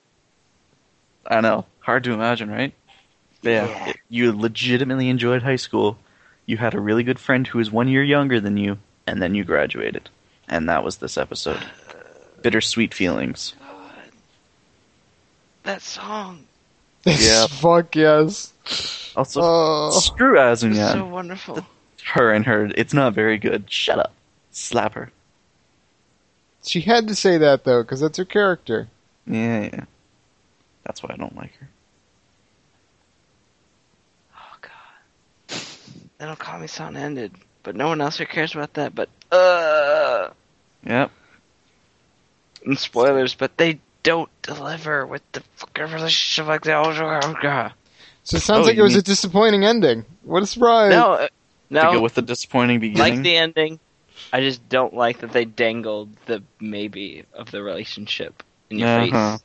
I 1.26 1.40
know, 1.40 1.66
hard 1.80 2.04
to 2.04 2.12
imagine, 2.12 2.50
right? 2.50 2.72
But 3.42 3.50
yeah, 3.50 3.92
you 4.08 4.36
legitimately 4.36 5.08
enjoyed 5.08 5.42
high 5.42 5.56
school. 5.56 5.98
You 6.46 6.56
had 6.56 6.74
a 6.74 6.80
really 6.80 7.02
good 7.02 7.18
friend 7.18 7.46
who 7.46 7.58
was 7.58 7.70
one 7.70 7.88
year 7.88 8.02
younger 8.02 8.40
than 8.40 8.56
you, 8.56 8.78
and 9.06 9.20
then 9.20 9.34
you 9.34 9.44
graduated. 9.44 10.08
And 10.48 10.68
that 10.68 10.84
was 10.84 10.96
this 10.98 11.16
episode. 11.18 11.60
Bittersweet 12.42 12.94
feelings. 12.94 13.54
That 15.64 15.82
song 15.82 16.46
Yeah. 17.04 17.46
Fuck 17.48 17.96
yes. 17.96 18.52
Also, 19.16 19.40
Oh. 19.42 19.90
screw 19.90 20.40
is 20.40 20.62
Azunya. 20.62 20.92
so 20.92 21.04
wonderful. 21.06 21.66
her 22.12 22.32
and 22.32 22.44
her. 22.46 22.70
It's 22.76 22.92
not 22.94 23.14
very 23.14 23.38
good. 23.38 23.70
Shut 23.70 23.98
up. 23.98 24.12
Slap 24.52 24.94
her. 24.94 25.10
She 26.64 26.80
had 26.80 27.06
to 27.08 27.14
say 27.14 27.38
that 27.38 27.64
though, 27.64 27.82
because 27.82 28.00
that's 28.00 28.18
her 28.18 28.24
character. 28.24 28.88
Yeah, 29.26 29.62
yeah. 29.72 29.84
That's 30.84 31.02
why 31.02 31.10
I 31.14 31.16
don't 31.16 31.36
like 31.36 31.54
her. 31.56 31.68
Oh 34.36 34.56
god. 34.60 35.60
Then 36.18 36.34
Okami 36.36 36.68
San 36.68 36.96
ended, 36.96 37.32
but 37.62 37.74
no 37.76 37.88
one 37.88 38.00
else 38.00 38.18
here 38.18 38.26
cares 38.26 38.54
about 38.54 38.74
that. 38.74 38.94
But 38.94 39.08
uh, 39.32 40.28
Yep. 40.84 41.10
and 42.64 42.78
spoilers, 42.78 43.34
but 43.34 43.56
they 43.56 43.80
don't 44.02 44.30
deliver 44.42 45.06
with 45.06 45.22
the 45.32 45.40
fucking 45.56 45.84
relationship 45.92 46.46
like 46.46 46.62
that. 46.64 46.76
Oh 46.76 47.34
god. 47.42 47.72
So 48.24 48.36
it 48.36 48.40
sounds 48.40 48.60
Oh, 48.60 48.62
like 48.64 48.72
it 48.72 48.76
you 48.78 48.82
was 48.82 48.94
a 48.96 49.02
disappointing 49.02 49.64
ending. 49.64 50.04
What 50.22 50.42
a 50.42 50.46
surprise! 50.46 50.90
No, 50.90 51.12
uh, 51.12 51.26
To 51.26 51.28
go 51.74 51.92
no. 51.92 52.00
with 52.00 52.14
the 52.14 52.22
disappointing 52.22 52.80
beginning. 52.80 53.14
Like 53.16 53.22
the 53.22 53.36
ending, 53.36 53.80
I 54.32 54.40
just 54.40 54.68
don't 54.68 54.94
like 54.94 55.18
that 55.20 55.32
they 55.32 55.44
dangled 55.44 56.10
the 56.26 56.42
maybe 56.60 57.24
of 57.32 57.50
the 57.50 57.62
relationship 57.62 58.42
in 58.70 58.78
your 58.80 58.88
Uh-huh. 58.88 59.32
face. 59.36 59.42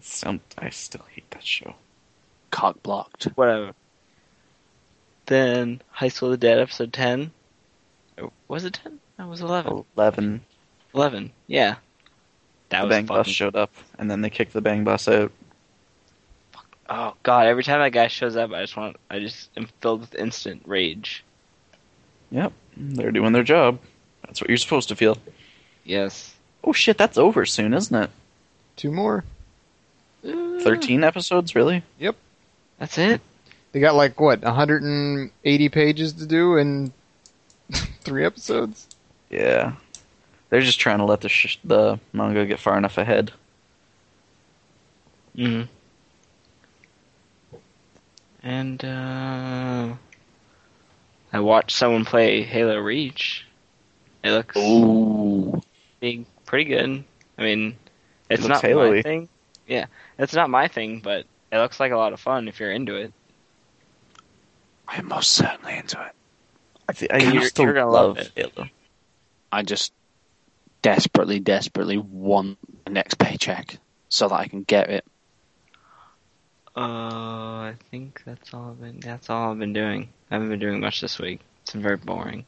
Some, 0.00 0.40
I 0.58 0.70
still 0.70 1.04
hate 1.12 1.30
that 1.30 1.44
show. 1.46 1.74
Cock 2.50 2.82
blocked. 2.82 3.24
Whatever. 3.36 3.72
Then 5.26 5.80
High 5.90 6.08
School 6.08 6.28
of 6.32 6.38
the 6.40 6.46
Dead 6.46 6.58
episode 6.58 6.92
ten. 6.92 7.32
Or 8.18 8.30
Was 8.48 8.64
it 8.64 8.74
ten? 8.74 9.00
That 9.16 9.28
was 9.28 9.40
eleven. 9.40 9.84
Eleven. 9.96 10.40
Eleven. 10.94 11.32
Yeah. 11.46 11.76
That 12.70 12.80
the 12.82 12.86
was 12.86 12.94
Bang 12.96 13.06
Bus 13.06 13.28
showed 13.28 13.56
up, 13.56 13.70
and 13.98 14.10
then 14.10 14.20
they 14.20 14.30
kicked 14.30 14.52
the 14.52 14.60
Bang 14.60 14.84
Bus 14.84 15.06
out. 15.08 15.32
Oh 16.88 17.14
god! 17.22 17.46
Every 17.46 17.62
time 17.64 17.80
that 17.80 17.92
guy 17.92 18.08
shows 18.08 18.36
up, 18.36 18.52
I 18.52 18.62
just 18.62 18.76
want. 18.76 18.96
I 19.10 19.18
just 19.18 19.50
am 19.56 19.68
filled 19.80 20.00
with 20.00 20.14
instant 20.14 20.62
rage. 20.66 21.24
Yep, 22.30 22.52
they're 22.76 23.12
doing 23.12 23.32
their 23.32 23.42
job. 23.42 23.78
That's 24.22 24.40
what 24.40 24.48
you're 24.48 24.56
supposed 24.56 24.88
to 24.88 24.96
feel. 24.96 25.18
Yes. 25.84 26.34
Oh 26.62 26.72
shit, 26.72 26.98
that's 26.98 27.18
over 27.18 27.46
soon, 27.46 27.74
isn't 27.74 27.94
it? 27.94 28.10
Two 28.76 28.90
more. 28.90 29.24
Uh, 30.26 30.60
Thirteen 30.60 31.04
episodes, 31.04 31.54
really? 31.54 31.82
Yep. 31.98 32.16
That's 32.78 32.98
it. 32.98 33.20
They 33.72 33.80
got 33.80 33.94
like 33.94 34.18
what 34.20 34.42
180 34.42 35.68
pages 35.68 36.12
to 36.14 36.26
do 36.26 36.56
in 36.56 36.92
three 38.04 38.24
episodes. 38.24 38.86
Yeah. 39.30 39.72
They're 40.50 40.60
just 40.60 40.78
trying 40.80 40.98
to 40.98 41.04
let 41.04 41.20
the 41.22 41.28
sh- 41.28 41.58
the 41.64 41.98
manga 42.12 42.46
get 42.46 42.60
far 42.60 42.78
enough 42.78 42.98
ahead. 42.98 43.32
hmm 45.34 45.62
And 48.42 48.84
uh, 48.84 49.94
I 51.32 51.40
watched 51.40 51.76
someone 51.76 52.04
play 52.04 52.42
Halo 52.42 52.78
Reach. 52.78 53.46
It 54.22 54.30
looks 54.30 54.56
Ooh. 54.56 55.60
being 56.00 56.26
pretty 56.46 56.64
good. 56.66 57.04
I 57.38 57.42
mean, 57.42 57.76
it's 58.30 58.42
looks 58.42 58.48
not 58.48 58.62
my 58.62 58.68
Halo-y. 58.68 59.02
thing. 59.02 59.28
Yeah, 59.66 59.86
it's 60.18 60.34
not 60.34 60.50
my 60.50 60.68
thing, 60.68 61.00
but 61.00 61.26
it 61.50 61.58
looks 61.58 61.80
like 61.80 61.90
a 61.92 61.96
lot 61.96 62.12
of 62.12 62.20
fun 62.20 62.48
if 62.48 62.60
you're 62.60 62.70
into 62.72 62.94
it. 62.96 63.12
I 64.86 64.96
am 64.98 65.08
most 65.08 65.30
certainly 65.32 65.76
into 65.76 66.00
it. 66.04 66.12
I, 66.88 66.92
th- 66.92 67.10
I 67.12 67.18
You're- 67.18 67.48
you're 67.58 67.72
gonna 67.72 67.90
love 67.90 68.16
love 68.16 68.18
it. 68.18 68.32
Halo. 68.54 68.68
I 69.52 69.62
just 69.62 69.92
desperately, 70.82 71.38
desperately 71.40 71.96
want 71.98 72.58
the 72.84 72.90
next 72.90 73.18
paycheck 73.18 73.78
so 74.08 74.28
that 74.28 74.34
I 74.34 74.48
can 74.48 74.62
get 74.64 74.90
it. 74.90 75.04
Uh, 76.76 76.80
I 76.80 77.74
think 77.90 78.22
that's 78.26 78.52
all 78.52 78.70
I've 78.70 78.80
been. 78.80 79.00
That's 79.00 79.30
all 79.30 79.52
I've 79.52 79.58
been 79.58 79.72
doing. 79.72 80.08
I 80.30 80.34
haven't 80.34 80.48
been 80.48 80.58
doing 80.58 80.80
much 80.80 81.00
this 81.00 81.18
week. 81.20 81.40
It's 81.62 81.72
been 81.72 81.82
very 81.82 81.96
boring. 81.96 82.44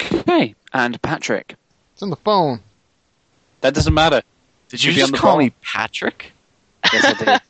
Okay. 0.00 0.54
And 0.72 1.00
Patrick. 1.02 1.54
It's 1.92 2.02
on 2.02 2.10
the 2.10 2.16
phone. 2.16 2.60
That 3.60 3.74
doesn't 3.74 3.92
matter. 3.92 4.22
Did 4.68 4.82
you 4.82 4.92
Should 4.92 4.96
be 4.96 5.02
on 5.02 5.10
just 5.10 5.20
call 5.20 5.32
phone. 5.32 5.38
me 5.46 5.52
Patrick? 5.62 6.32
Yes, 6.92 7.04
I 7.20 7.40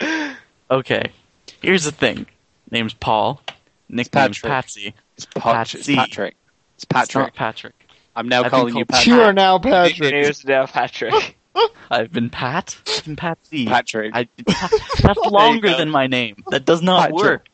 did. 0.00 0.36
Okay. 0.70 1.12
Here's 1.60 1.84
the 1.84 1.92
thing. 1.92 2.24
Name's 2.70 2.94
Paul. 2.94 3.42
Nickname's 3.92 4.38
Patrick. 4.38 4.50
Patsy. 4.50 4.94
It's, 5.16 5.26
Pat- 5.26 5.74
it's 5.74 5.74
Patsy. 5.74 5.96
Patrick. 5.96 6.36
It's 6.74 6.84
It's 6.84 6.84
Patrick. 6.86 7.34
Patrick. 7.34 7.74
I'm 8.16 8.28
now 8.28 8.42
I've 8.44 8.50
calling 8.50 8.76
you 8.76 8.84
Patrick. 8.84 9.06
You 9.06 9.20
are 9.22 9.32
now 9.32 9.58
Patrick. 9.58 10.12
Here's 10.12 10.44
now 10.44 10.66
Patrick. 10.66 11.36
I've 11.90 12.10
been 12.10 12.30
Pat. 12.30 12.76
I've 12.88 13.04
been 13.04 13.16
Patsy. 13.16 13.66
Patrick. 13.66 14.12
I, 14.14 14.28
that's 15.02 15.18
longer 15.30 15.76
than 15.76 15.90
my 15.90 16.06
name. 16.06 16.42
That 16.50 16.64
does 16.64 16.82
not 16.82 17.10
Patrick. 17.10 17.16
work. 17.22 17.46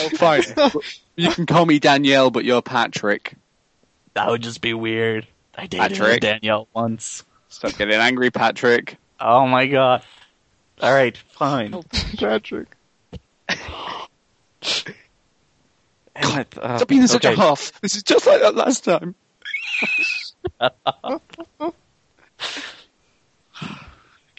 Oh, 0.00 0.08
fine. 0.10 0.42
you 1.16 1.30
can 1.30 1.46
call 1.46 1.66
me 1.66 1.78
Danielle, 1.78 2.30
but 2.30 2.44
you're 2.44 2.62
Patrick. 2.62 3.34
That 4.14 4.28
would 4.28 4.42
just 4.42 4.60
be 4.60 4.74
weird. 4.74 5.26
I 5.56 5.66
dated 5.66 5.98
Patrick. 5.98 6.20
Danielle 6.20 6.68
once. 6.74 7.24
Stop 7.48 7.76
getting 7.76 7.94
angry, 7.94 8.30
Patrick. 8.30 8.96
Oh 9.18 9.46
my 9.46 9.66
god. 9.66 10.02
All 10.80 10.92
right, 10.92 11.16
fine. 11.16 11.82
Patrick. 12.16 12.68
Damn 16.14 16.40
it, 16.40 16.58
uh, 16.58 16.76
Stop 16.78 16.88
being 16.88 17.06
such 17.06 17.24
okay. 17.24 17.34
a 17.34 17.36
huff. 17.36 17.80
This 17.80 17.96
is 17.96 18.02
just 18.02 18.26
like 18.26 18.40
that 18.40 18.54
last 18.54 18.84
time. 18.84 19.14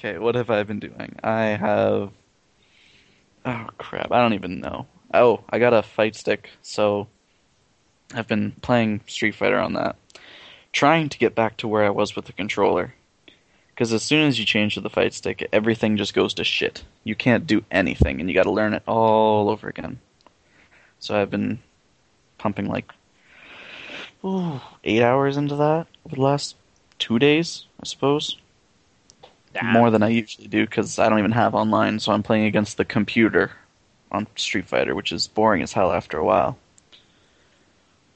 Okay, 0.03 0.17
what 0.17 0.33
have 0.33 0.49
I 0.49 0.63
been 0.63 0.79
doing? 0.79 1.15
I 1.23 1.43
have. 1.43 2.09
Oh 3.45 3.67
crap! 3.77 4.11
I 4.11 4.19
don't 4.19 4.33
even 4.33 4.59
know. 4.59 4.87
Oh, 5.13 5.43
I 5.47 5.59
got 5.59 5.75
a 5.75 5.83
fight 5.83 6.15
stick, 6.15 6.49
so 6.63 7.07
I've 8.11 8.27
been 8.27 8.53
playing 8.63 9.01
Street 9.05 9.35
Fighter 9.35 9.59
on 9.59 9.73
that, 9.73 9.97
trying 10.73 11.09
to 11.09 11.19
get 11.19 11.35
back 11.35 11.57
to 11.57 11.67
where 11.67 11.85
I 11.85 11.91
was 11.91 12.15
with 12.15 12.25
the 12.25 12.33
controller. 12.33 12.95
Because 13.69 13.93
as 13.93 14.01
soon 14.01 14.27
as 14.27 14.39
you 14.39 14.45
change 14.45 14.73
to 14.73 14.81
the 14.81 14.89
fight 14.89 15.13
stick, 15.13 15.47
everything 15.53 15.97
just 15.97 16.15
goes 16.15 16.33
to 16.33 16.43
shit. 16.43 16.83
You 17.03 17.13
can't 17.13 17.45
do 17.45 17.63
anything, 17.69 18.19
and 18.19 18.27
you 18.27 18.33
got 18.33 18.43
to 18.43 18.51
learn 18.51 18.73
it 18.73 18.81
all 18.87 19.51
over 19.51 19.69
again. 19.69 19.99
So 21.01 21.19
I've 21.19 21.29
been 21.29 21.59
pumping 22.37 22.67
like 22.67 22.91
ooh, 24.23 24.61
eight 24.83 25.01
hours 25.01 25.35
into 25.37 25.55
that 25.57 25.87
over 26.05 26.15
the 26.15 26.21
last 26.21 26.55
two 26.99 27.19
days, 27.19 27.65
I 27.81 27.85
suppose 27.85 28.37
more 29.61 29.89
than 29.91 30.01
I 30.03 30.09
usually 30.09 30.47
do 30.47 30.65
because 30.65 30.97
I 30.97 31.09
don't 31.09 31.19
even 31.19 31.31
have 31.31 31.53
online, 31.55 31.99
so 31.99 32.11
I'm 32.13 32.23
playing 32.23 32.45
against 32.45 32.77
the 32.77 32.85
computer 32.85 33.51
on 34.11 34.27
Street 34.35 34.67
Fighter, 34.67 34.95
which 34.95 35.11
is 35.11 35.27
boring 35.27 35.61
as 35.61 35.73
hell 35.73 35.91
after 35.91 36.17
a 36.17 36.23
while. 36.25 36.57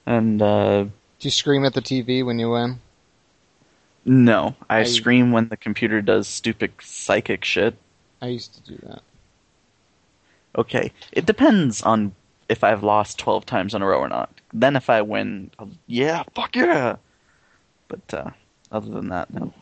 And 0.05 0.41
uh, 0.41 0.83
Do 0.83 0.91
you 1.21 1.31
scream 1.31 1.65
at 1.65 1.73
the 1.73 1.81
TV 1.81 2.23
when 2.23 2.39
you 2.39 2.51
win? 2.51 2.79
no, 4.05 4.55
I, 4.69 4.79
I- 4.79 4.83
scream 4.83 5.31
when 5.31 5.49
the 5.49 5.57
computer 5.57 6.01
does 6.01 6.27
stupid 6.27 6.71
psychic 6.81 7.43
shit. 7.43 7.75
I 8.21 8.27
used 8.27 8.53
to 8.55 8.61
do 8.71 8.77
that. 8.87 9.01
Okay, 10.57 10.91
it 11.11 11.25
depends 11.25 11.81
on 11.81 12.15
if 12.49 12.63
I've 12.63 12.83
lost 12.83 13.19
twelve 13.19 13.45
times 13.45 13.73
in 13.73 13.81
a 13.81 13.85
row 13.85 13.99
or 13.99 14.09
not. 14.09 14.29
Then 14.53 14.75
if 14.75 14.89
I 14.89 15.01
win, 15.01 15.51
I'll, 15.59 15.69
yeah, 15.87 16.23
fuck 16.33 16.55
yeah. 16.55 16.97
But 17.87 18.13
uh, 18.13 18.29
other 18.71 18.89
than 18.89 19.09
that, 19.09 19.33
no. 19.33 19.53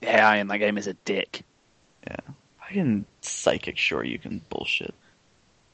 Yeah, 0.00 0.28
I. 0.28 0.42
That 0.42 0.58
game 0.58 0.78
is 0.78 0.86
a 0.86 0.94
dick. 0.94 1.42
Yeah. 2.06 2.16
I 2.70 2.72
can 2.72 3.04
psychic 3.20 3.76
sure 3.76 4.04
you 4.04 4.18
can 4.18 4.40
bullshit. 4.48 4.94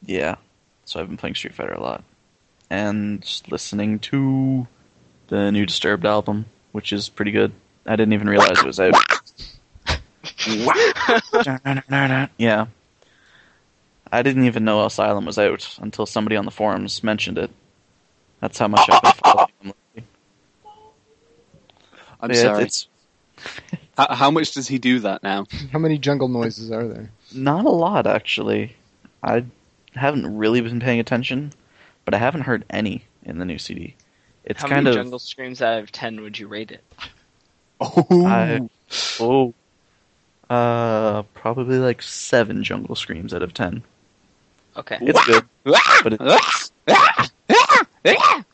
Yeah. 0.04 0.36
So 0.84 1.00
I've 1.00 1.08
been 1.08 1.16
playing 1.16 1.34
Street 1.34 1.54
Fighter 1.54 1.72
a 1.72 1.82
lot. 1.82 2.04
And 2.70 3.22
just 3.22 3.50
listening 3.52 3.98
to 4.00 4.66
the 5.28 5.52
new 5.52 5.66
Disturbed 5.66 6.06
album, 6.06 6.46
which 6.72 6.92
is 6.92 7.08
pretty 7.08 7.32
good. 7.32 7.52
I 7.86 7.96
didn't 7.96 8.14
even 8.14 8.28
realize 8.28 8.58
it 8.58 8.66
was 8.66 8.80
out. 8.80 8.94
yeah. 12.38 12.66
I 14.12 14.22
didn't 14.22 14.44
even 14.44 14.64
know 14.64 14.84
Asylum 14.84 15.24
was 15.24 15.38
out 15.38 15.78
until 15.80 16.06
somebody 16.06 16.36
on 16.36 16.44
the 16.44 16.50
forums 16.50 17.02
mentioned 17.02 17.38
it. 17.38 17.50
That's 18.40 18.58
how 18.58 18.68
much 18.68 18.88
I've 18.88 19.02
been 19.02 19.12
following 19.12 19.48
them 19.60 19.72
lately. 19.94 20.08
I'm 22.20 22.30
Yeah, 22.30 22.42
sorry. 22.42 22.64
It's 22.64 22.88
How, 23.96 24.14
how 24.14 24.30
much 24.30 24.52
does 24.52 24.68
he 24.68 24.78
do 24.78 25.00
that 25.00 25.22
now? 25.22 25.46
How 25.72 25.78
many 25.78 25.98
jungle 25.98 26.28
noises 26.28 26.70
are 26.70 26.86
there? 26.86 27.10
Not 27.32 27.64
a 27.64 27.70
lot, 27.70 28.06
actually. 28.06 28.76
I 29.22 29.44
haven't 29.94 30.36
really 30.36 30.60
been 30.60 30.80
paying 30.80 31.00
attention, 31.00 31.52
but 32.04 32.14
I 32.14 32.18
haven't 32.18 32.42
heard 32.42 32.64
any 32.70 33.04
in 33.24 33.38
the 33.38 33.44
new 33.44 33.58
CD. 33.58 33.96
It's 34.44 34.62
How 34.62 34.68
kind 34.68 34.84
many 34.84 34.96
of 34.96 35.02
jungle 35.02 35.18
screams 35.18 35.60
out 35.60 35.82
of 35.82 35.92
ten 35.92 36.20
would 36.20 36.38
you 36.38 36.46
rate 36.46 36.70
it? 36.70 36.84
Oh, 37.80 38.06
I, 38.26 38.60
oh, 39.20 39.54
uh, 40.48 41.22
probably 41.34 41.78
like 41.78 42.00
seven 42.00 42.62
jungle 42.62 42.94
screams 42.94 43.34
out 43.34 43.42
of 43.42 43.52
ten. 43.52 43.82
Okay. 44.76 44.98
It's 45.00 45.24
good, 45.26 45.44
ah! 45.66 46.00
but 46.02 46.12
it's 46.14 46.22
ah! 46.88 47.28
ah! 47.48 48.44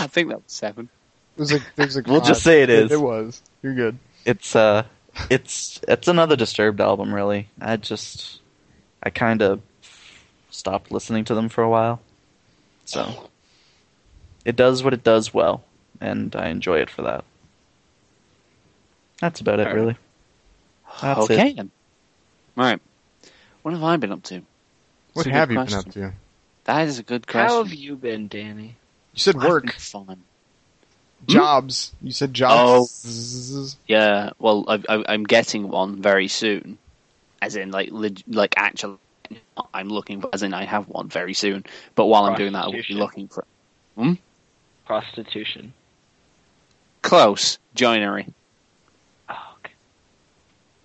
I 0.00 0.06
think 0.10 0.28
that 0.28 0.36
was 0.42 0.52
seven. 0.52 0.88
There's 1.36 1.52
a, 1.52 1.60
there's 1.76 1.96
a 1.96 2.02
We'll 2.06 2.20
just 2.20 2.42
say 2.42 2.62
it 2.62 2.70
is. 2.70 2.92
It 2.92 3.00
was. 3.00 3.42
You're 3.62 3.74
good. 3.74 3.98
It's 4.24 4.54
uh, 4.54 4.84
it's 5.30 5.80
it's 5.88 6.08
another 6.08 6.36
Disturbed 6.36 6.80
album. 6.80 7.14
Really, 7.14 7.48
I 7.60 7.76
just 7.76 8.40
I 9.02 9.10
kind 9.10 9.42
of 9.42 9.60
stopped 10.50 10.90
listening 10.90 11.24
to 11.26 11.34
them 11.34 11.48
for 11.48 11.62
a 11.62 11.70
while. 11.70 12.00
So 12.84 13.30
it 14.44 14.56
does 14.56 14.82
what 14.82 14.92
it 14.92 15.02
does 15.02 15.32
well, 15.32 15.64
and 16.00 16.34
I 16.36 16.48
enjoy 16.48 16.80
it 16.80 16.90
for 16.90 17.02
that. 17.02 17.24
That's 19.20 19.40
about 19.40 19.60
it, 19.60 19.72
really. 19.72 19.96
That's 21.00 21.20
okay 21.20 21.50
it. 21.50 21.56
then. 21.56 21.70
Right. 22.56 22.80
What 23.62 23.74
have 23.74 23.84
I 23.84 23.96
been 23.96 24.12
up 24.12 24.22
to? 24.24 24.42
What 25.14 25.26
It's 25.26 25.34
have 25.34 25.50
you 25.50 25.58
question. 25.58 25.80
been 25.94 26.06
up 26.06 26.12
to? 26.12 26.12
That 26.64 26.86
is 26.88 26.98
a 26.98 27.02
good 27.02 27.26
question. 27.26 27.48
How 27.48 27.62
have 27.64 27.74
you 27.74 27.96
been, 27.96 28.28
Danny? 28.28 28.76
You 29.12 29.18
said 29.20 29.36
I've 29.36 29.42
been 29.42 29.50
work, 29.50 29.72
fine. 29.72 30.22
jobs. 31.26 31.92
You 32.02 32.12
said 32.12 32.32
jobs. 32.32 33.02
Oh, 33.04 33.76
Yeah, 33.86 34.30
well, 34.38 34.64
I, 34.68 34.82
I, 34.88 35.04
I'm 35.08 35.24
getting 35.24 35.68
one 35.68 36.00
very 36.00 36.28
soon, 36.28 36.78
as 37.42 37.56
in 37.56 37.70
like 37.70 37.90
leg, 37.90 38.22
like 38.28 38.54
actually, 38.56 38.98
I'm 39.74 39.88
looking, 39.88 40.24
as 40.32 40.42
in 40.42 40.54
I 40.54 40.64
have 40.64 40.88
one 40.88 41.08
very 41.08 41.34
soon. 41.34 41.64
But 41.94 42.06
while 42.06 42.24
I'm 42.24 42.36
doing 42.36 42.52
that, 42.52 42.64
I 42.64 42.66
will 42.68 42.82
be 42.86 42.94
looking 42.94 43.28
for 43.28 43.44
Prostitution. 44.86 45.72
close 47.02 47.58
joinery. 47.74 48.26
Oh, 49.28 49.34
okay. 49.58 49.72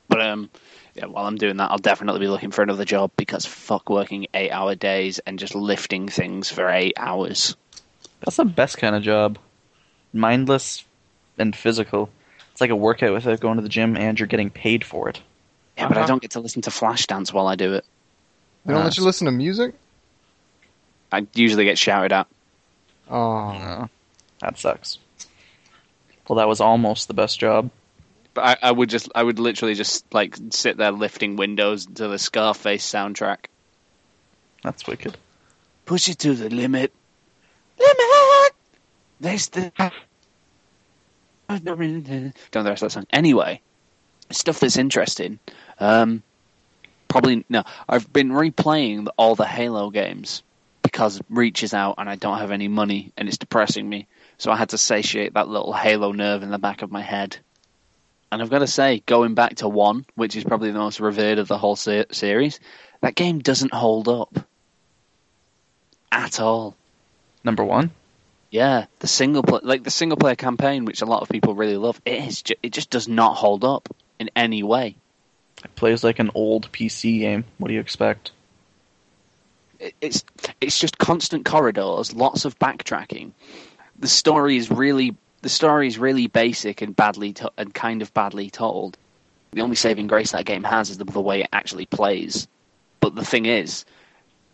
But 0.08 0.22
um, 0.22 0.50
yeah, 0.96 1.06
while 1.06 1.26
I'm 1.26 1.36
doing 1.36 1.58
that, 1.58 1.72
I'll 1.72 1.78
definitely 1.78 2.22
be 2.22 2.28
looking 2.28 2.52
for 2.52 2.64
another 2.64 2.86
job 2.86 3.12
because 3.18 3.46
fuck 3.46 3.90
working 3.90 4.28
eight 4.34 4.52
hour 4.52 4.76
days 4.76 5.20
and 5.20 5.38
just 5.38 5.54
lifting 5.56 6.08
things 6.08 6.50
for 6.50 6.70
eight 6.70 6.94
hours. 6.98 7.56
That's 8.22 8.38
the 8.38 8.46
best 8.46 8.78
kind 8.78 8.96
of 8.96 9.04
job. 9.04 9.38
Mindless 10.14 10.86
and 11.38 11.56
physical. 11.56 12.10
It's 12.52 12.62
like 12.62 12.70
a 12.70 12.76
workout 12.76 13.14
without 13.14 13.42
going 13.42 13.58
to 13.58 13.62
the 13.62 13.70
gym, 13.70 13.98
and 13.98 14.18
you're 14.18 14.28
getting 14.28 14.50
paid 14.50 14.86
for 14.86 15.10
it. 15.10 15.22
Yeah, 15.78 15.90
but 15.90 15.98
I 15.98 16.02
Uh-huh. 16.02 16.08
don't 16.08 16.22
get 16.22 16.32
to 16.32 16.40
listen 16.40 16.62
to 16.64 16.70
Flashdance 16.70 17.34
while 17.34 17.48
I 17.48 17.56
do 17.56 17.74
it. 17.74 17.86
They 18.66 18.72
don't 18.74 18.82
Uh, 18.82 18.86
let 18.86 18.98
you 18.98 19.04
listen 19.04 19.26
to 19.26 19.32
music. 19.32 19.76
I 21.12 21.28
usually 21.36 21.66
get 21.66 21.78
shouted 21.78 22.14
at. 22.14 22.28
Oh, 23.10 23.52
No, 23.52 23.90
that 24.40 24.58
sucks. 24.58 24.98
Well, 26.28 26.38
that 26.38 26.48
was 26.48 26.62
almost 26.62 27.08
the 27.10 27.14
best 27.14 27.40
job. 27.40 27.70
I, 28.38 28.58
I 28.62 28.72
would 28.72 28.90
just, 28.90 29.10
I 29.16 29.24
would 29.24 29.40
literally 29.40 29.76
just 29.76 30.14
like 30.14 30.36
sit 30.52 30.78
there 30.78 30.92
lifting 30.92 31.36
windows 31.36 31.86
to 31.86 32.08
the 32.08 32.20
Scarface 32.20 32.90
soundtrack. 32.90 33.46
That's 34.64 34.88
wicked. 34.88 35.18
Push 35.86 36.10
it 36.10 36.20
to 36.20 36.34
the 36.34 36.50
limit. 36.50 36.92
Limit. 37.80 38.54
There's 39.20 39.50
the. 39.50 39.72
Don't 41.48 41.64
know 41.64 42.64
the 42.64 42.70
rest 42.70 42.82
of 42.82 42.88
that 42.88 42.92
song. 42.92 43.06
Anyway, 43.12 43.62
stuff 44.32 44.60
that's 44.60 44.78
interesting. 44.78 45.40
Um, 45.80 46.24
probably 47.08 47.46
no. 47.50 47.64
I've 47.88 48.12
been 48.12 48.30
replaying 48.30 49.08
all 49.18 49.36
the 49.36 49.46
Halo 49.46 49.92
games 49.92 50.42
because 50.82 51.22
Reach 51.30 51.64
is 51.64 51.74
out 51.74 51.96
and 51.98 52.10
I 52.10 52.16
don't 52.16 52.40
have 52.40 52.52
any 52.52 52.68
money 52.68 53.12
and 53.18 53.28
it's 53.28 53.38
depressing 53.38 53.88
me. 53.88 54.08
So 54.38 54.52
I 54.52 54.58
had 54.58 54.70
to 54.70 54.78
satiate 54.78 55.36
that 55.36 55.48
little 55.48 55.74
Halo 55.74 56.12
nerve 56.12 56.44
in 56.44 56.50
the 56.50 56.58
back 56.58 56.82
of 56.82 56.92
my 56.92 57.02
head. 57.02 57.38
And 58.32 58.42
I've 58.42 58.50
got 58.50 58.60
to 58.60 58.68
say, 58.68 59.02
going 59.06 59.34
back 59.34 59.56
to 59.56 59.68
one, 59.68 60.06
which 60.16 60.36
is 60.36 60.44
probably 60.44 60.72
the 60.72 60.80
most 60.80 61.00
revered 61.00 61.40
of 61.40 61.48
the 61.48 61.58
whole 61.58 61.76
se- 61.76 62.08
series, 62.12 62.60
that 63.02 63.16
game 63.16 63.40
doesn't 63.40 63.74
hold 63.74 64.10
up 64.10 64.46
at 66.12 66.40
all. 66.40 66.76
Number 67.44 67.64
one. 67.64 67.92
Yeah, 68.50 68.86
the 69.00 69.08
single 69.08 69.44
play, 69.44 69.60
like 69.64 69.84
the 69.84 69.92
single 69.92 70.18
player 70.18 70.36
campaign, 70.36 70.86
which 70.86 71.02
a 71.02 71.06
lot 71.06 71.22
of 71.22 71.30
people 71.30 71.56
really 71.56 71.78
love, 71.78 72.00
it 72.06 72.24
is 72.24 72.42
ju- 72.42 72.56
it 72.64 72.72
just 72.72 72.90
does 72.90 73.08
not 73.08 73.36
hold 73.36 73.64
up 73.66 73.94
in 74.18 74.30
any 74.36 74.64
way. 74.64 74.96
It 75.64 75.76
plays 75.76 76.04
like 76.04 76.20
an 76.20 76.32
old 76.34 76.72
PC 76.72 77.20
game. 77.20 77.46
What 77.58 77.68
do 77.68 77.74
you 77.74 77.80
expect? 77.80 78.32
It, 79.80 79.94
it's 80.00 80.24
it's 80.62 80.80
just 80.80 80.98
constant 80.98 81.46
corridors, 81.46 82.16
lots 82.16 82.46
of 82.46 82.58
backtracking. 82.58 83.32
The 84.00 84.08
story 84.08 84.58
is 84.58 84.72
really 84.72 85.16
the 85.42 85.50
story 85.50 85.88
is 85.88 86.00
really 86.00 86.28
basic 86.28 86.82
and 86.82 86.96
badly 86.96 87.34
to- 87.34 87.52
and 87.58 87.74
kind 87.74 88.02
of 88.02 88.14
badly 88.14 88.50
told. 88.50 88.98
The 89.52 89.62
only 89.62 89.76
saving 89.76 90.08
grace 90.08 90.32
that 90.32 90.46
game 90.46 90.64
has 90.64 90.90
is 90.90 90.98
the, 90.98 91.06
the 91.06 91.22
way 91.22 91.42
it 91.42 91.50
actually 91.54 91.86
plays. 91.86 92.48
But 93.00 93.16
the 93.16 93.26
thing 93.26 93.46
is, 93.46 93.86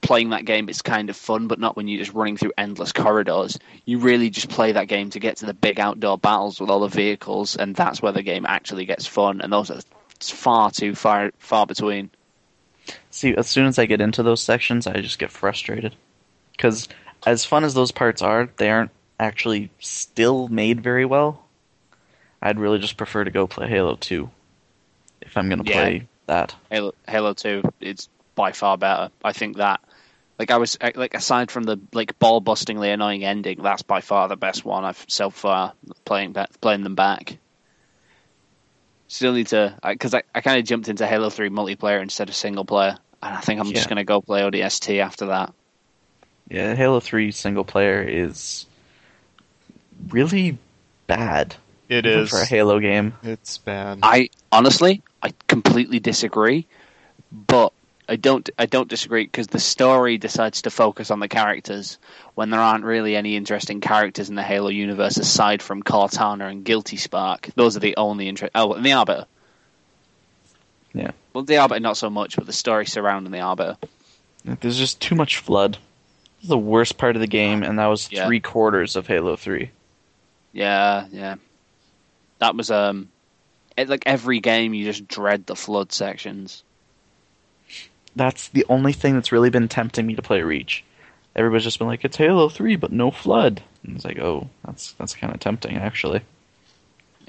playing 0.01 0.29
that 0.31 0.45
game 0.45 0.69
is 0.69 0.81
kind 0.81 1.09
of 1.09 1.15
fun, 1.15 1.47
but 1.47 1.59
not 1.59 1.75
when 1.75 1.87
you're 1.87 1.99
just 1.99 2.13
running 2.13 2.37
through 2.37 2.53
endless 2.57 2.91
corridors. 2.91 3.57
You 3.85 3.99
really 3.99 4.29
just 4.29 4.49
play 4.49 4.73
that 4.73 4.87
game 4.87 5.09
to 5.11 5.19
get 5.19 5.37
to 5.37 5.45
the 5.45 5.53
big 5.53 5.79
outdoor 5.79 6.17
battles 6.17 6.59
with 6.59 6.69
all 6.69 6.81
the 6.81 6.87
vehicles, 6.87 7.55
and 7.55 7.75
that's 7.75 8.01
where 8.01 8.11
the 8.11 8.23
game 8.23 8.45
actually 8.45 8.85
gets 8.85 9.07
fun. 9.07 9.41
And 9.41 9.51
those 9.53 9.71
are 9.71 9.79
far 10.19 10.71
too 10.71 10.95
far 10.95 11.31
far 11.39 11.65
between. 11.65 12.09
See, 13.09 13.35
as 13.35 13.47
soon 13.47 13.65
as 13.65 13.79
I 13.79 13.85
get 13.85 14.01
into 14.01 14.23
those 14.23 14.41
sections, 14.41 14.87
I 14.87 15.01
just 15.01 15.19
get 15.19 15.31
frustrated. 15.31 15.95
Because 16.51 16.87
as 17.25 17.45
fun 17.45 17.63
as 17.63 17.73
those 17.73 17.91
parts 17.91 18.21
are, 18.21 18.49
they 18.57 18.69
aren't 18.69 18.91
actually 19.21 19.69
still 19.79 20.47
made 20.47 20.81
very 20.81 21.05
well. 21.05 21.45
I'd 22.41 22.59
really 22.59 22.79
just 22.79 22.97
prefer 22.97 23.23
to 23.23 23.31
go 23.31 23.47
play 23.47 23.67
Halo 23.67 23.95
2 23.95 24.29
if 25.21 25.37
I'm 25.37 25.47
going 25.47 25.63
to 25.63 25.69
Yeah. 25.69 25.75
play 25.75 26.07
that. 26.25 26.55
Halo, 26.69 26.93
Halo 27.07 27.33
Two, 27.33 27.61
it's 27.79 28.09
by 28.35 28.51
far 28.51 28.77
better. 28.77 29.11
I 29.23 29.33
think 29.33 29.57
that, 29.57 29.79
like, 30.39 30.49
I 30.49 30.57
was 30.57 30.77
like, 30.95 31.13
aside 31.13 31.51
from 31.51 31.63
the 31.63 31.79
like 31.93 32.17
ball 32.17 32.41
bustingly 32.41 32.91
annoying 32.93 33.23
ending, 33.23 33.61
that's 33.61 33.83
by 33.83 34.01
far 34.01 34.27
the 34.27 34.35
best 34.35 34.65
one 34.65 34.83
I've 34.83 35.05
so 35.07 35.29
far 35.29 35.73
playing 36.05 36.35
playing 36.61 36.83
them 36.83 36.95
back. 36.95 37.37
Still 39.07 39.33
need 39.33 39.47
to, 39.47 39.77
because 39.83 40.13
I, 40.13 40.23
I 40.33 40.41
kind 40.41 40.57
of 40.57 40.65
jumped 40.65 40.87
into 40.87 41.05
Halo 41.05 41.29
Three 41.29 41.49
multiplayer 41.49 42.01
instead 42.01 42.29
of 42.29 42.35
single 42.35 42.65
player, 42.65 42.97
and 43.21 43.35
I 43.35 43.41
think 43.41 43.59
I'm 43.59 43.71
just 43.71 43.89
gonna 43.89 44.05
go 44.05 44.21
play 44.21 44.41
ODST 44.41 44.99
after 44.99 45.27
that. 45.27 45.53
Yeah, 46.49 46.75
Halo 46.75 46.99
3 46.99 47.31
single 47.31 47.63
player 47.63 48.01
is 48.01 48.65
really 50.09 50.57
bad 51.07 51.55
It 51.89 52.05
is 52.05 52.29
for 52.29 52.39
a 52.41 52.45
Halo 52.45 52.79
game. 52.79 53.13
It's 53.23 53.57
bad. 53.57 53.99
I 54.03 54.29
honestly, 54.51 55.01
I 55.21 55.33
completely 55.47 55.99
disagree, 55.99 56.65
but 57.31 57.73
I 58.09 58.15
don't. 58.17 58.49
I 58.57 58.65
don't 58.65 58.89
disagree 58.89 59.23
because 59.23 59.47
the 59.47 59.59
story 59.59 60.17
decides 60.17 60.63
to 60.63 60.69
focus 60.69 61.11
on 61.11 61.19
the 61.19 61.27
characters 61.29 61.97
when 62.35 62.49
there 62.49 62.59
aren't 62.59 62.83
really 62.83 63.15
any 63.15 63.35
interesting 63.37 63.79
characters 63.79 64.29
in 64.29 64.35
the 64.35 64.43
Halo 64.43 64.69
universe 64.69 65.17
aside 65.17 65.61
from 65.61 65.81
Cortana 65.83 66.49
and 66.51 66.65
Guilty 66.65 66.97
Spark. 66.97 67.49
Those 67.55 67.77
are 67.77 67.81
the 67.81 67.95
only 67.97 68.27
interest. 68.27 68.51
Oh, 68.55 68.73
and 68.73 68.85
the 68.85 68.93
Arbiter. 68.93 69.25
Yeah. 70.93 71.11
Well, 71.33 71.43
the 71.45 71.57
Arbiter 71.57 71.79
not 71.79 71.95
so 71.97 72.09
much, 72.09 72.35
but 72.35 72.45
the 72.45 72.53
story 72.53 72.85
surrounding 72.85 73.31
the 73.31 73.39
Arbiter. 73.39 73.77
There's 74.43 74.77
just 74.77 74.99
too 74.99 75.15
much 75.15 75.37
flood. 75.37 75.77
This 76.37 76.43
is 76.43 76.49
the 76.49 76.57
worst 76.57 76.97
part 76.97 77.15
of 77.15 77.21
the 77.21 77.27
game, 77.27 77.63
and 77.63 77.79
that 77.79 77.85
was 77.87 78.11
Yeah. 78.11 78.25
three 78.25 78.39
quarters 78.41 78.95
of 78.95 79.07
Halo 79.07 79.35
3. 79.35 79.69
Yeah, 80.53 81.07
yeah. 81.11 81.35
That 82.39 82.55
was 82.55 82.71
um, 82.71 83.09
it, 83.77 83.89
like 83.89 84.03
every 84.05 84.39
game 84.39 84.73
you 84.73 84.85
just 84.85 85.07
dread 85.07 85.45
the 85.45 85.55
flood 85.55 85.91
sections. 85.91 86.63
That's 88.15 88.49
the 88.49 88.65
only 88.67 88.93
thing 88.93 89.13
that's 89.13 89.31
really 89.31 89.49
been 89.49 89.69
tempting 89.69 90.05
me 90.05 90.15
to 90.15 90.21
play 90.21 90.41
Reach. 90.41 90.83
Everybody's 91.35 91.63
just 91.63 91.79
been 91.79 91.87
like, 91.87 92.03
it's 92.03 92.17
Halo 92.17 92.49
3, 92.49 92.75
but 92.75 92.91
no 92.91 93.09
flood. 93.09 93.63
And 93.83 93.95
it's 93.95 94.03
like, 94.03 94.19
oh, 94.19 94.49
that's 94.65 94.91
that's 94.93 95.15
kind 95.15 95.33
of 95.33 95.39
tempting, 95.39 95.77
actually. 95.77 96.21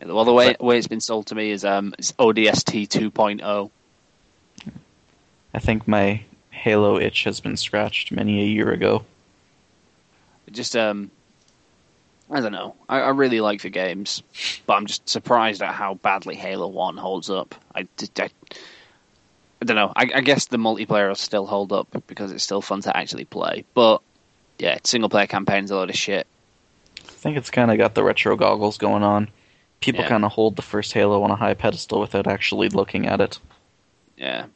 Well, 0.05 0.25
the 0.25 0.33
way 0.33 0.57
way 0.59 0.79
it's 0.79 0.89
been 0.89 1.01
sold 1.01 1.27
to 1.29 1.37
me 1.37 1.51
is 1.53 1.65
um, 1.65 1.95
it's 1.99 2.13
ODST 2.13 2.89
2.0. 2.89 3.71
I 5.55 5.59
think 5.59 5.87
my 5.87 6.23
Halo 6.51 6.99
itch 6.99 7.25
has 7.25 7.41
been 7.41 7.57
scratched 7.57 8.11
many 8.11 8.41
a 8.41 8.47
year 8.47 8.73
ago. 8.73 9.05
just 10.51 10.77
um 10.77 11.11
I 12.33 12.40
don't 12.40 12.53
know. 12.53 12.75
I, 12.88 13.01
I 13.01 13.09
really 13.11 13.40
like 13.40 13.61
the 13.61 13.68
games, 13.68 14.23
but 14.66 14.75
I'm 14.75 14.87
just 14.87 15.07
surprised 15.09 15.61
at 15.62 15.75
how 15.75 15.95
badly 15.95 16.35
Halo 16.35 16.66
One 16.66 16.97
holds 16.97 17.29
up. 17.29 17.55
I, 17.75 17.87
I, 18.18 18.31
I 19.61 19.64
don't 19.64 19.77
know. 19.77 19.92
I, 19.95 20.11
I 20.14 20.21
guess 20.23 20.47
the 20.47 20.57
multiplayer 20.57 21.09
will 21.09 21.14
still 21.14 21.47
hold 21.47 21.73
up 21.73 21.88
because 22.07 22.33
it's 22.33 22.42
still 22.42 22.62
fun 22.62 22.81
to 22.83 22.97
actually 22.97 23.27
play. 23.27 23.66
But 23.75 24.01
yeah, 24.59 24.79
single 24.83 25.11
player 25.11 25.27
campaign's 25.27 25.71
a 25.71 25.77
load 25.77 25.90
of 25.90 25.97
shit. 25.97 26.27
I 27.01 27.11
think 27.11 27.37
it's 27.37 27.51
kind 27.51 27.71
of 27.71 27.77
got 27.77 27.95
the 27.95 28.03
retro 28.03 28.35
goggles 28.37 28.79
going 28.79 29.03
on. 29.03 29.29
People 29.81 30.03
Yeah. 30.03 30.09
kind 30.09 30.25
of 30.25 30.33
hold 30.33 30.57
the 30.57 30.62
first 30.62 30.92
Halo 30.95 31.23
on 31.25 31.31
a 31.31 31.37
high 31.37 31.55
pedestal 31.55 32.01
without 32.01 32.27
actually 32.27 32.71
looking 32.71 33.07
at 33.07 33.21
it. 33.21 33.38
Yeah. 34.16 34.47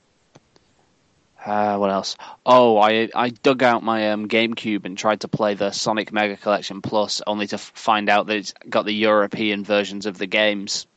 Uh, 1.47 1.77
what 1.79 1.91
else? 1.91 2.17
Oh, 2.45 2.77
I 2.77 3.09
I 3.15 3.31
dug 3.31 3.63
out 3.63 3.85
my 3.85 4.11
um, 4.11 4.27
GameCube 4.27 4.85
and 4.85 4.99
tried 4.99 5.21
to 5.21 5.29
play 5.29 5.55
the 5.55 5.71
Sonic 5.71 6.13
Mega 6.13 6.37
Collection 6.37 6.83
Plus, 6.83 7.23
only 7.25 7.47
to 7.47 7.55
f- 7.55 7.71
find 7.73 8.09
out 8.09 8.27
that 8.27 8.37
it's 8.37 8.53
got 8.69 8.85
the 8.85 8.93
European 8.93 9.63
versions 9.63 10.07
of 10.07 10.19
the 10.19 10.27
games, 10.27 10.89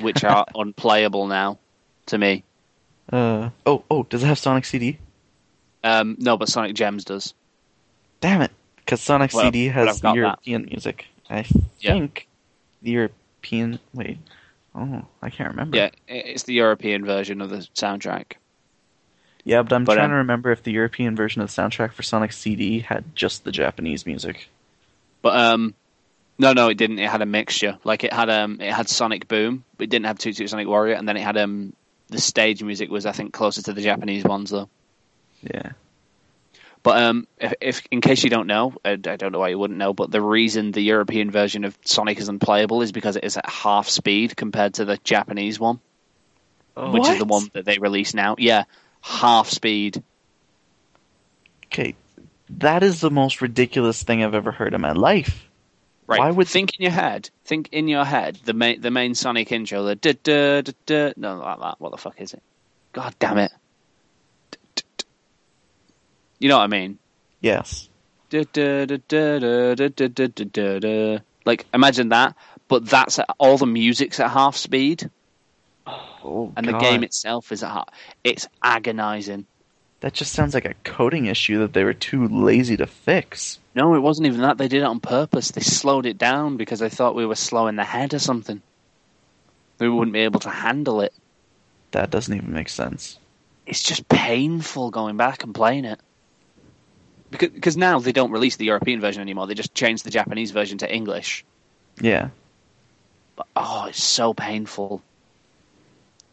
which 0.00 0.24
are 0.24 0.44
unplayable 0.56 1.28
now, 1.28 1.58
to 2.06 2.18
me. 2.18 2.42
Uh, 3.12 3.50
oh, 3.64 3.84
oh, 3.88 4.02
does 4.02 4.24
it 4.24 4.26
have 4.26 4.38
Sonic 4.40 4.64
CD? 4.64 4.98
Um, 5.84 6.16
no, 6.18 6.36
but 6.36 6.48
Sonic 6.48 6.74
Gems 6.74 7.04
does. 7.04 7.32
Damn 8.20 8.42
it! 8.42 8.50
Because 8.76 9.00
Sonic 9.00 9.32
Well, 9.32 9.44
CD 9.44 9.68
has 9.68 9.88
I've 9.88 10.00
that. 10.00 10.14
European 10.16 10.64
music. 10.64 11.06
I 11.30 11.44
Yeah. 11.78 11.92
think 11.92 12.26
The 12.82 12.90
European. 12.90 13.78
Wait. 13.94 14.18
Oh, 14.74 15.04
I 15.20 15.30
can't 15.30 15.50
remember. 15.50 15.76
Yeah, 15.76 15.90
it's 16.08 16.42
the 16.42 16.54
European 16.54 17.04
version 17.04 17.40
of 17.40 17.50
the 17.50 17.58
soundtrack. 17.76 18.32
Yeah, 19.44 19.62
but 19.62 19.72
I'm 19.74 19.84
But, 19.84 19.94
trying 19.94 20.06
um, 20.06 20.10
to 20.12 20.16
remember 20.16 20.52
if 20.52 20.62
the 20.62 20.72
European 20.72 21.16
version 21.16 21.42
of 21.42 21.54
the 21.54 21.62
soundtrack 21.62 21.92
for 21.92 22.02
Sonic 22.02 22.32
CD 22.32 22.80
had 22.80 23.16
just 23.16 23.44
the 23.44 23.52
Japanese 23.52 24.06
music. 24.06 24.48
But 25.20 25.36
um, 25.36 25.74
no, 26.38 26.52
no, 26.52 26.68
it 26.68 26.76
didn't. 26.76 26.98
It 26.98 27.08
had 27.08 27.22
a 27.22 27.26
mixture. 27.26 27.78
Like 27.84 28.04
it 28.04 28.12
had 28.12 28.30
um, 28.30 28.60
it 28.60 28.72
had 28.72 28.88
Sonic 28.88 29.28
Boom, 29.28 29.64
but 29.76 29.84
it 29.84 29.90
didn't 29.90 30.06
have 30.06 30.18
Toot 30.18 30.36
Toot 30.36 30.50
Sonic 30.50 30.68
Warrior, 30.68 30.94
and 30.94 31.08
then 31.08 31.16
it 31.16 31.22
had 31.22 31.36
um, 31.36 31.72
the 32.08 32.20
stage 32.20 32.62
music 32.62 32.90
was 32.90 33.06
I 33.06 33.12
think 33.12 33.32
closer 33.32 33.62
to 33.62 33.72
the 33.72 33.82
Japanese 33.82 34.24
ones 34.24 34.50
though. 34.50 34.68
Yeah. 35.42 35.72
But 36.82 37.00
um, 37.00 37.28
if, 37.38 37.54
if 37.60 37.86
in 37.92 38.00
case 38.00 38.24
you 38.24 38.30
don't 38.30 38.48
know, 38.48 38.74
I, 38.84 38.92
I 38.92 38.96
don't 38.96 39.30
know 39.30 39.38
why 39.38 39.50
you 39.50 39.58
wouldn't 39.58 39.78
know, 39.78 39.92
but 39.92 40.10
the 40.10 40.20
reason 40.20 40.72
the 40.72 40.80
European 40.80 41.30
version 41.30 41.64
of 41.64 41.78
Sonic 41.84 42.18
is 42.18 42.28
unplayable 42.28 42.82
is 42.82 42.90
because 42.90 43.14
it 43.14 43.22
is 43.22 43.36
at 43.36 43.48
half 43.48 43.88
speed 43.88 44.36
compared 44.36 44.74
to 44.74 44.84
the 44.84 44.98
Japanese 45.04 45.60
one, 45.60 45.78
which 46.76 47.08
is 47.08 47.18
the 47.18 47.24
one 47.24 47.48
that 47.52 47.64
they 47.64 47.78
release 47.78 48.14
now. 48.14 48.34
Yeah, 48.36 48.64
half 49.02 49.48
speed. 49.48 50.02
Okay, 51.66 51.94
that 52.48 52.82
is 52.82 53.00
the 53.00 53.10
most 53.10 53.40
ridiculous 53.40 54.02
thing 54.02 54.22
I've 54.22 54.34
ever 54.34 54.52
heard 54.52 54.74
in 54.74 54.80
my 54.80 54.92
life. 54.92 55.48
Right. 56.06 56.18
Why 56.18 56.30
would- 56.30 56.48
think 56.48 56.78
in 56.78 56.82
your 56.82 56.92
head? 56.92 57.30
Think 57.44 57.68
in 57.72 57.88
your 57.88 58.04
head. 58.04 58.38
The 58.44 58.52
main 58.52 58.80
the 58.80 58.90
main 58.90 59.14
Sonic 59.14 59.52
intro. 59.52 59.82
The 59.84 59.94
da 59.94 60.12
da 60.22 60.60
da 60.62 60.72
da. 60.86 61.12
No, 61.16 61.36
like 61.36 61.60
that. 61.60 61.80
What 61.80 61.92
the 61.92 61.98
fuck 61.98 62.20
is 62.20 62.34
it? 62.34 62.42
God 62.92 63.14
damn 63.18 63.38
it. 63.38 63.52
You 66.38 66.48
know 66.48 66.58
what 66.58 66.64
I 66.64 66.66
mean? 66.66 66.98
Yes. 67.40 67.88
Da 68.30 68.44
da 68.52 68.84
da 68.86 68.96
da 69.08 69.38
da 69.38 69.74
da 69.74 69.88
da 69.88 70.08
da 70.08 70.26
da 70.26 70.44
da 70.44 70.78
da. 70.80 71.18
Like 71.44 71.66
imagine 71.72 72.10
that, 72.10 72.36
but 72.68 72.84
that's 72.86 73.18
at, 73.18 73.28
all 73.38 73.58
the 73.58 73.66
music's 73.66 74.20
at 74.20 74.30
half 74.30 74.56
speed, 74.56 75.08
Oh, 75.86 76.52
and 76.56 76.66
the 76.66 76.78
game 76.78 77.02
itself 77.02 77.52
is 77.52 77.62
at. 77.62 77.88
It's 78.22 78.46
agonizing. 78.62 79.46
That 80.00 80.14
just 80.14 80.32
sounds 80.32 80.54
like 80.54 80.64
a 80.64 80.74
coding 80.84 81.26
issue 81.26 81.60
that 81.60 81.72
they 81.72 81.84
were 81.84 81.94
too 81.94 82.26
lazy 82.26 82.76
to 82.76 82.86
fix. 82.86 83.58
No, 83.74 83.94
it 83.94 84.00
wasn't 84.00 84.26
even 84.26 84.40
that. 84.40 84.58
They 84.58 84.68
did 84.68 84.82
it 84.82 84.86
on 84.86 85.00
purpose. 85.00 85.52
They 85.52 85.60
slowed 85.60 86.06
it 86.06 86.18
down 86.18 86.56
because 86.56 86.80
they 86.80 86.88
thought 86.88 87.14
we 87.14 87.26
were 87.26 87.36
slow 87.36 87.68
in 87.68 87.76
the 87.76 87.84
head 87.84 88.12
or 88.12 88.18
something. 88.18 88.60
We 89.78 89.88
wouldn't 89.88 90.12
be 90.12 90.20
able 90.20 90.40
to 90.40 90.50
handle 90.50 91.00
it. 91.00 91.12
That 91.92 92.10
doesn't 92.10 92.34
even 92.34 92.52
make 92.52 92.68
sense. 92.68 93.18
It's 93.66 93.82
just 93.82 94.08
painful 94.08 94.90
going 94.90 95.16
back 95.16 95.44
and 95.44 95.54
playing 95.54 95.84
it. 95.84 96.00
Because 97.30 97.50
because 97.50 97.76
now 97.76 97.98
they 97.98 98.12
don't 98.12 98.30
release 98.30 98.56
the 98.56 98.66
European 98.66 99.00
version 99.00 99.22
anymore. 99.22 99.46
They 99.46 99.54
just 99.54 99.74
changed 99.74 100.04
the 100.04 100.10
Japanese 100.10 100.50
version 100.50 100.78
to 100.78 100.92
English. 100.92 101.44
Yeah. 102.00 102.28
But 103.36 103.46
oh, 103.56 103.86
it's 103.86 104.02
so 104.02 104.34
painful. 104.34 105.02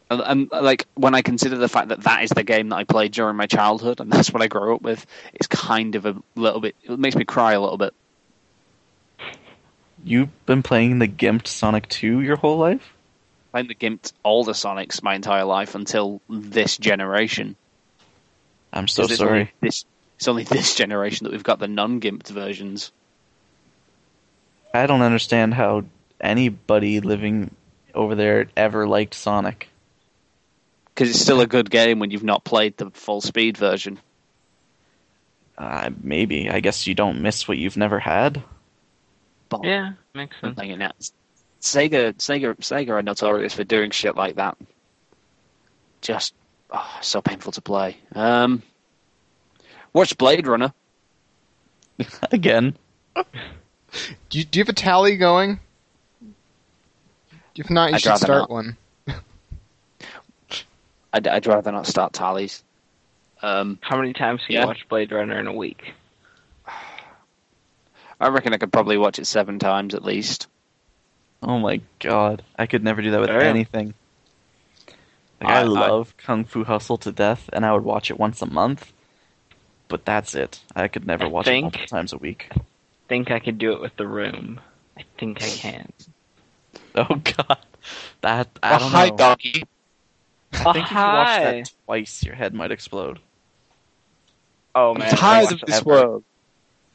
And, 0.10 0.50
like 0.52 0.88
when 0.96 1.14
I 1.14 1.22
consider 1.22 1.58
the 1.58 1.70
fact 1.70 1.90
that 1.90 2.04
that 2.04 2.24
is 2.24 2.32
the 2.32 2.44
game 2.44 2.70
that 2.70 2.78
I 2.78 2.84
played 2.84 3.12
during 3.12 3.36
my 3.36 3.46
childhood, 3.46 4.00
and 4.00 4.12
that's 4.12 4.32
what 4.32 4.42
I 4.42 4.48
grew 4.48 4.76
up 4.76 4.82
with, 4.82 5.06
it's 5.34 5.48
kind 5.48 5.96
of 5.96 6.06
a 6.06 6.16
little 6.36 6.62
bit. 6.62 6.76
It 6.84 6.98
makes 6.98 7.16
me 7.16 7.26
cry 7.26 7.54
a 7.54 7.62
little 7.62 7.78
bit. 7.78 7.94
You've 10.04 10.46
been 10.46 10.64
playing 10.64 11.00
the 11.00 11.08
gimped 11.08 11.48
Sonic 11.48 11.88
2 11.90 12.22
your 12.22 12.38
whole 12.38 12.58
life? 12.58 12.94
Playing 13.52 13.68
the 13.68 13.76
gimped 13.76 14.14
all 14.24 14.44
the 14.44 14.54
Sonics 14.54 15.04
my 15.04 15.16
entire 15.16 15.44
life 15.44 15.76
until 15.76 16.22
this 16.30 16.78
generation. 16.78 17.56
I'm 18.72 18.88
so 18.88 19.08
sorry. 19.08 19.32
Only 19.32 19.52
this, 19.62 19.86
it's 20.16 20.28
only 20.28 20.44
this 20.44 20.76
generation 20.76 21.26
that 21.26 21.32
we've 21.32 21.44
got 21.44 21.60
the 21.60 21.68
non-gimped 21.68 22.28
versions. 22.28 22.92
I 24.74 24.86
don't 24.86 25.02
understand 25.02 25.54
how 25.54 25.86
anybody 26.22 27.00
living 27.00 27.52
over 27.94 28.16
there 28.16 28.48
ever 28.56 28.88
liked 28.88 29.16
Sonic. 29.16 29.70
Because 31.00 31.12
it's 31.12 31.22
still 31.22 31.40
a 31.40 31.48
good 31.48 31.70
game 31.70 32.00
when 32.00 32.12
you've 32.12 32.26
not 32.26 32.44
played 32.44 32.76
the 32.76 32.90
full 32.90 33.22
speed 33.22 33.56
version. 33.56 34.02
Uh, 35.58 35.92
maybe. 36.04 36.50
I 36.50 36.60
guess 36.60 36.88
you 36.88 36.94
don't 36.94 37.22
miss 37.22 37.48
what 37.48 37.58
you've 37.58 37.78
never 37.78 38.00
had. 38.00 38.44
But 39.48 39.64
Yeah, 39.64 39.94
makes 40.14 40.36
sense. 40.42 40.60
Sega, 41.62 42.16
Sega, 42.16 42.54
Sega 42.58 42.90
are 42.90 43.02
notorious 43.02 43.54
for 43.54 43.64
doing 43.64 43.92
shit 43.92 44.18
like 44.18 44.36
that. 44.36 44.58
Just 46.02 46.34
oh, 46.70 46.98
so 47.02 47.22
painful 47.22 47.54
to 47.54 47.62
play. 47.62 47.96
Um, 48.14 48.62
watch 49.94 50.18
Blade 50.18 50.48
Runner. 50.48 50.74
Again. 52.34 52.76
Do 53.16 54.38
you, 54.38 54.44
do 54.44 54.60
you 54.60 54.66
have 54.66 54.70
a 54.70 54.74
tally 54.74 55.16
going? 55.16 55.62
If 57.56 57.70
not, 57.70 57.92
you 57.92 57.96
I'd 57.96 58.02
should 58.02 58.18
start 58.18 58.28
not. 58.28 58.50
one. 58.50 58.76
I'd, 61.14 61.28
I'd 61.28 61.48
rather 61.48 61.72
not 61.72 61.88
start 61.88 62.14
tallies. 62.14 62.64
Um, 63.42 63.80
How 63.82 63.98
many 63.98 64.14
times 64.14 64.42
can 64.46 64.56
Yeah. 64.56 64.62
you 64.62 64.68
watch 64.68 64.86
Blade 64.90 65.12
Runner 65.12 65.40
in 65.40 65.48
a 65.48 65.54
week? 65.54 65.94
I 68.20 68.28
reckon 68.30 68.54
I 68.54 68.58
could 68.58 68.72
probably 68.74 68.98
watch 68.98 69.18
it 69.20 69.26
seven 69.26 69.60
times 69.60 69.96
at 69.96 70.04
least. 70.04 70.48
Oh 71.42 71.58
my 71.60 71.82
god. 72.00 72.44
I 72.58 72.66
could 72.68 72.84
never 72.84 73.02
do 73.02 73.12
that 73.12 73.22
with 73.22 73.30
Yeah. 73.30 73.40
anything. 73.44 73.94
Like, 75.42 75.50
I, 75.52 75.54
I- 75.60 75.62
I- 75.62 75.64
love 75.64 76.16
Kung 76.18 76.44
Fu 76.44 76.64
Hustle 76.66 76.98
to 76.98 77.12
death, 77.12 77.50
and 77.54 77.66
I 77.66 77.72
would 77.74 77.84
watch 77.84 78.12
it 78.12 78.20
once 78.20 78.42
a 78.42 78.46
month. 78.46 78.92
But 79.88 80.06
that's 80.06 80.36
it. 80.36 80.60
I 80.76 80.88
could 80.90 81.08
never 81.08 81.26
I 81.26 81.28
watch 81.30 81.48
it 81.48 81.52
think- 81.52 81.64
multiple 81.64 81.88
times 81.88 82.14
a 82.14 82.18
week. 82.18 82.48
I 82.56 82.60
think 83.08 83.32
I 83.32 83.40
could 83.40 83.58
do 83.58 83.72
it 83.72 83.82
with 83.82 83.96
the 83.96 84.06
room. 84.08 84.60
I 84.98 85.04
think 85.18 85.42
I 85.42 85.48
can. 85.48 85.92
Oh 86.96 87.06
god. 87.16 87.58
That 88.22 88.48
I 88.62 88.76
Oh, 88.76 88.80
don't 88.80 88.92
hi, 88.92 89.10
know. 89.10 89.16
doggy. 89.16 89.64
I 90.54 90.74
think 90.74 90.86
if 90.86 90.92
you 90.92 90.98
watch 90.98 91.28
hi. 91.28 91.44
that 91.44 91.72
twice, 91.86 92.24
your 92.24 92.36
head 92.36 92.54
might 92.54 92.72
explode. 92.72 93.20
Oh 94.76 94.94
man, 94.94 95.10
I 95.14 95.16
Tired 95.16 95.52
of 95.52 95.62
this 95.62 95.84
world. 95.84 96.24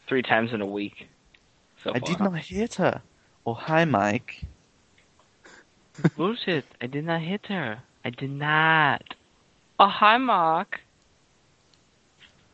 three 0.07 0.23
times 0.23 0.53
in 0.53 0.61
a 0.61 0.67
week. 0.67 1.09
So 1.83 1.91
I 1.95 1.99
far. 1.99 2.09
did 2.09 2.21
not 2.21 2.39
hit 2.39 2.75
her. 2.75 3.03
Oh 3.47 3.55
hi, 3.55 3.85
Mike. 3.85 4.43
Bullshit! 6.17 6.65
I 6.81 6.87
did 6.87 7.05
not 7.05 7.21
hit 7.21 7.47
her. 7.47 7.81
I 8.05 8.11
did 8.11 8.31
not. 8.31 9.03
Oh 9.79 9.89
hi, 9.89 10.19
Mark. 10.19 10.81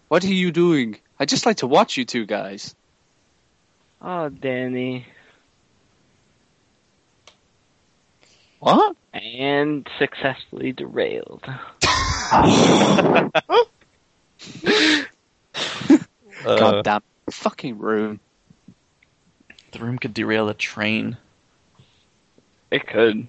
What 0.09 0.25
are 0.25 0.29
you 0.35 0.51
doing? 0.51 0.99
I 1.19 1.25
just 1.27 1.47
like 1.47 1.59
to 1.59 1.67
watch 1.67 1.97
you 1.97 2.05
two 2.05 2.27
guys. 2.27 2.75
Oh 4.03 4.29
Danny. 4.29 5.07
What? 8.61 8.97
And 9.13 9.89
successfully 9.99 10.73
derailed. 10.73 11.45
Uh, 16.45 16.59
God 16.59 16.85
damn 16.85 17.03
fucking 17.31 17.79
room. 17.79 18.19
the 19.73 19.79
room 19.79 19.99
could 19.99 20.15
derail 20.15 20.49
a 20.49 20.55
train. 20.55 21.17
It 22.71 22.87
could. 22.87 23.27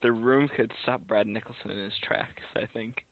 The 0.00 0.12
room 0.12 0.48
could 0.48 0.72
stop 0.82 1.02
Brad 1.02 1.26
Nicholson 1.26 1.70
in 1.70 1.78
his 1.78 1.98
tracks. 1.98 2.42
I 2.54 2.66
think. 2.66 3.04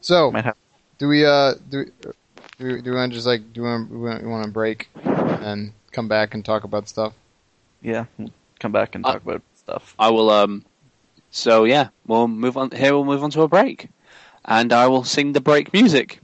So, 0.00 0.30
Might 0.30 0.44
have. 0.44 0.56
do 0.98 1.08
we 1.08 1.24
uh 1.24 1.54
do 1.68 1.78
we, 1.78 1.84
do 1.84 2.64
we, 2.66 2.82
do 2.82 2.90
we 2.90 2.96
want 2.96 3.12
to 3.12 3.16
just 3.16 3.26
like 3.26 3.52
do 3.52 3.62
we 3.62 3.68
want, 3.68 3.90
we 3.90 4.28
want, 4.28 4.44
to 4.44 4.50
break 4.50 4.88
and 5.04 5.72
come 5.92 6.08
back 6.08 6.34
and 6.34 6.44
talk 6.44 6.64
about 6.64 6.88
stuff? 6.88 7.14
Yeah, 7.82 8.04
we'll 8.16 8.30
come 8.60 8.72
back 8.72 8.94
and 8.94 9.04
Uh, 9.04 9.14
talk 9.14 9.22
about 9.22 9.42
stuff. 9.68 9.94
I 9.98 10.08
will 10.10 10.30
um 10.30 10.64
so 11.30 11.64
yeah, 11.64 11.88
we'll 12.06 12.28
move 12.28 12.56
on 12.56 12.70
here 12.70 12.94
we'll 12.94 13.04
move 13.04 13.22
on 13.22 13.30
to 13.32 13.42
a 13.42 13.48
break. 13.48 13.88
And 14.44 14.72
I 14.72 14.86
will 14.88 15.04
sing 15.04 15.32
the 15.32 15.40
break 15.40 15.72
music. 15.72 16.20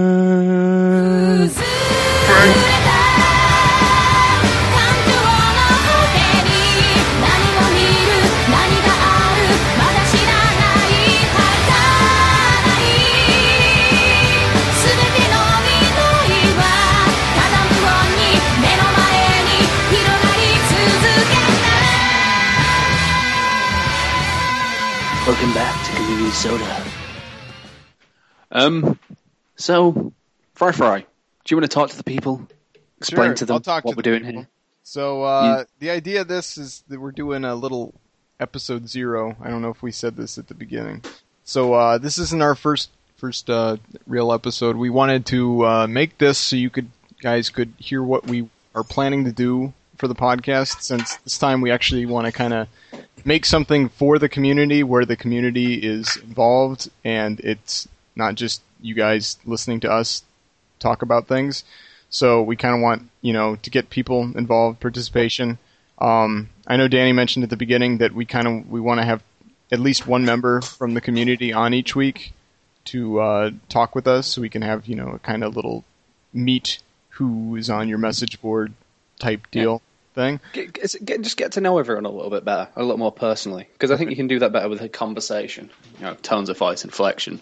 to 26.41 26.47
Community 26.49 26.75
Soda. 26.75 26.83
Um, 28.51 28.99
so, 29.55 30.13
Fry 30.53 30.71
Fry, 30.71 30.99
do 30.99 31.05
you 31.49 31.57
want 31.57 31.69
to 31.69 31.73
talk 31.75 31.89
to 31.89 31.97
the 31.97 32.03
people? 32.03 32.47
Explain 32.99 33.29
Sure, 33.29 33.35
to 33.35 33.45
them 33.45 33.53
I'll 33.55 33.59
talk 33.59 33.85
what 33.85 33.91
to 33.91 33.97
we're 33.97 34.01
doing 34.01 34.23
people. 34.23 34.41
here. 34.41 34.49
So 34.83 35.23
uh, 35.23 35.65
the 35.79 35.89
idea 35.89 36.21
of 36.21 36.27
this 36.27 36.57
is 36.57 36.83
that 36.87 36.99
we're 36.99 37.11
doing 37.11 37.43
a 37.43 37.55
little 37.55 37.93
episode 38.39 38.87
zero. 38.87 39.35
I 39.41 39.49
don't 39.49 39.61
know 39.61 39.69
if 39.69 39.83
we 39.83 39.91
said 39.91 40.15
this 40.15 40.37
at 40.37 40.47
the 40.47 40.53
beginning. 40.53 41.03
So 41.43 41.73
uh, 41.73 41.97
this 41.97 42.17
isn't 42.17 42.41
our 42.41 42.55
first 42.55 42.89
first 43.17 43.49
uh, 43.49 43.77
real 44.05 44.31
episode. 44.31 44.77
We 44.77 44.89
wanted 44.89 45.25
to 45.27 45.65
uh, 45.65 45.87
make 45.87 46.17
this 46.19 46.37
so 46.37 46.55
you 46.55 46.69
could 46.69 46.89
guys 47.21 47.49
could 47.49 47.73
hear 47.77 48.01
what 48.01 48.27
we 48.27 48.49
are 48.73 48.83
planning 48.83 49.25
to 49.25 49.31
do 49.31 49.73
for 49.97 50.07
the 50.07 50.15
podcast. 50.15 50.81
Since 50.81 51.17
this 51.17 51.37
time 51.37 51.61
we 51.61 51.71
actually 51.71 52.05
want 52.05 52.25
to 52.25 52.31
kind 52.31 52.53
of 52.53 52.67
make 53.25 53.45
something 53.45 53.89
for 53.89 54.19
the 54.19 54.29
community 54.29 54.83
where 54.83 55.05
the 55.05 55.15
community 55.15 55.75
is 55.75 56.17
involved 56.17 56.89
and 57.03 57.39
it's 57.41 57.87
not 58.15 58.35
just 58.35 58.61
you 58.81 58.93
guys 58.93 59.37
listening 59.45 59.79
to 59.81 59.91
us 59.91 60.23
talk 60.79 61.01
about 61.01 61.27
things. 61.27 61.63
So 62.09 62.41
we 62.41 62.55
kind 62.55 62.75
of 62.75 62.81
want 62.81 63.09
you 63.21 63.33
know 63.33 63.57
to 63.57 63.69
get 63.69 63.89
people 63.89 64.21
involved, 64.37 64.79
participation. 64.79 65.57
Um, 65.99 66.49
I 66.65 66.77
know 66.77 66.87
Danny 66.87 67.11
mentioned 67.11 67.43
at 67.43 67.49
the 67.49 67.57
beginning 67.57 67.97
that 67.97 68.13
we 68.13 68.25
kind 68.25 68.47
of 68.47 68.69
we 68.69 68.79
want 68.79 68.99
to 68.99 69.05
have 69.05 69.23
at 69.71 69.79
least 69.79 70.07
one 70.07 70.23
member 70.23 70.61
from 70.61 70.93
the 70.93 71.01
community 71.01 71.51
on 71.51 71.73
each 71.73 71.95
week 71.95 72.33
to 72.85 73.19
uh, 73.19 73.51
talk 73.67 73.95
with 73.95 74.07
us, 74.07 74.27
so 74.27 74.41
we 74.41 74.49
can 74.49 74.61
have 74.61 74.87
you 74.87 74.95
know 74.95 75.09
a 75.09 75.19
kind 75.19 75.43
of 75.43 75.55
little 75.55 75.83
meet 76.33 76.79
who 77.09 77.55
is 77.55 77.69
on 77.69 77.89
your 77.89 77.97
message 77.97 78.39
board 78.41 78.73
type 79.19 79.47
deal 79.51 79.81
thing. 80.17 80.39
Get, 80.51 80.73
get, 80.73 80.95
get- 81.05 81.21
just 81.21 81.37
get 81.37 81.53
to 81.53 81.61
know 81.61 81.77
everyone 81.77 82.05
a 82.05 82.09
little 82.09 82.29
bit 82.31 82.43
better, 82.43 82.67
a 82.75 82.81
little 82.81 82.97
more 82.97 83.11
personally, 83.13 83.67
because 83.73 83.91
I 83.91 83.95
think 83.97 84.09
you 84.09 84.15
can 84.17 84.27
do 84.27 84.39
that 84.39 84.51
better 84.51 84.67
with 84.67 84.81
a 84.81 84.89
conversation. 84.89 85.69
You 85.99 86.05
know, 86.07 86.13
tones 86.15 86.49
of 86.49 86.57
voice, 86.57 86.83
inflection. 86.83 87.39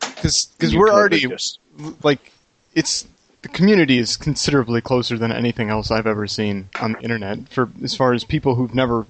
Because 0.00 0.48
You 0.60 0.78
we're 0.78 0.90
already 0.90 1.26
just- 1.26 1.58
like 2.04 2.32
it's 2.74 3.06
the 3.42 3.48
community 3.48 3.98
is 3.98 4.16
considerably 4.16 4.80
closer 4.80 5.18
than 5.18 5.32
anything 5.32 5.68
else 5.70 5.90
I've 5.90 6.06
ever 6.06 6.26
seen 6.28 6.68
on 6.80 6.92
the 6.92 7.00
internet 7.00 7.48
for 7.48 7.68
as 7.82 7.94
far 7.96 8.12
as 8.12 8.22
people 8.22 8.54
who've 8.54 8.74
never 8.74 9.06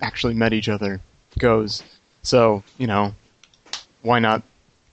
actually 0.00 0.34
met 0.34 0.52
each 0.54 0.68
other 0.70 1.00
goes. 1.38 1.82
So 2.22 2.62
you 2.78 2.86
know, 2.86 3.14
why 4.02 4.20
not 4.20 4.42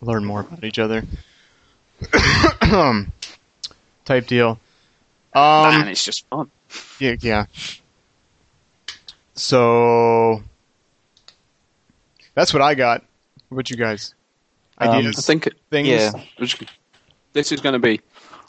learn 0.01 0.25
more 0.25 0.41
about 0.41 0.63
each 0.63 0.79
other? 0.79 1.03
type 4.05 4.27
deal. 4.27 4.59
Um, 5.33 5.71
man, 5.71 5.87
it's 5.87 6.03
just 6.03 6.25
fun. 6.27 6.49
Yeah, 6.99 7.15
yeah. 7.19 7.45
So 9.35 10.43
that's 12.35 12.53
what 12.53 12.61
I 12.61 12.75
got. 12.75 13.03
What 13.49 13.55
about 13.55 13.69
you 13.69 13.77
guys? 13.77 14.13
Um, 14.77 15.05
I 15.17 15.21
think 15.21 15.49
things. 15.69 15.87
Yeah, 15.87 16.11
this 17.33 17.51
is 17.51 17.61
going 17.61 17.73
to 17.73 17.79
be 17.79 18.01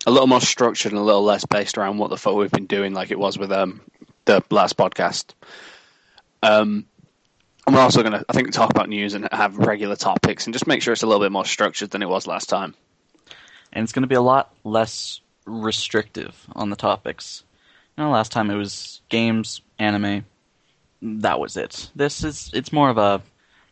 a 0.07 0.11
little 0.11 0.27
more 0.27 0.41
structured 0.41 0.93
and 0.93 1.01
a 1.01 1.05
little 1.05 1.23
less 1.23 1.45
based 1.45 1.79
around 1.79 1.99
what 1.99 2.11
the 2.11 2.17
fuck 2.17 2.35
we've 2.35 2.51
been 2.51 2.67
doing, 2.67 2.95
like 2.95 3.11
it 3.11 3.19
was 3.19 3.39
with 3.39 3.53
um 3.53 3.81
the 4.25 4.43
last 4.51 4.77
podcast. 4.77 5.35
Um, 6.43 6.87
and 7.67 7.77
we're 7.77 7.83
also 7.83 8.03
going 8.03 8.13
to, 8.13 8.25
I 8.29 8.33
think, 8.33 8.53
talk 8.53 8.71
about 8.71 8.89
news 8.89 9.15
and 9.15 9.29
have 9.31 9.57
regular 9.57 9.95
topics 9.95 10.47
and 10.47 10.53
just 10.55 10.67
make 10.67 10.83
sure 10.83 10.93
it's 10.93 11.05
a 11.05 11.07
little 11.07 11.23
bit 11.25 11.31
more 11.31 11.45
structured 11.45 11.91
than 11.91 12.03
it 12.03 12.09
was 12.09 12.27
last 12.27 12.49
time. 12.49 12.75
and 13.73 13.85
it's 13.85 13.93
going 13.93 14.03
to 14.03 14.09
be 14.09 14.17
a 14.17 14.21
lot 14.21 14.53
less 14.65 15.21
restrictive 15.47 16.45
on 16.55 16.71
the 16.71 16.77
topics. 16.77 17.45
You 17.97 18.05
know, 18.05 18.11
last 18.11 18.33
time 18.33 18.51
it 18.51 18.57
was 18.57 19.01
games, 19.09 19.61
anime. 19.79 20.25
That 21.03 21.41
was 21.41 21.57
it. 21.57 21.91
This 21.95 22.25
is 22.25 22.51
it's 22.55 22.73
more 22.73 22.91
of 22.91 22.99
a 22.99 23.23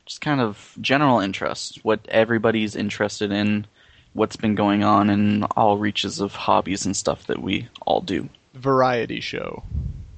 just 0.06 0.20
kind 0.20 0.40
of 0.40 0.74
general 0.80 1.20
interest, 1.20 1.78
what 1.84 2.00
everybody's 2.08 2.74
interested 2.74 3.30
in, 3.30 3.66
what's 4.12 4.36
been 4.36 4.54
going 4.56 4.82
on 4.82 5.08
in 5.08 5.44
all 5.56 5.78
reaches 5.78 6.20
of 6.20 6.34
hobbies 6.34 6.84
and 6.84 6.96
stuff 6.96 7.26
that 7.28 7.40
we 7.40 7.68
all 7.86 8.00
do. 8.00 8.28
variety 8.54 9.20
show. 9.20 9.62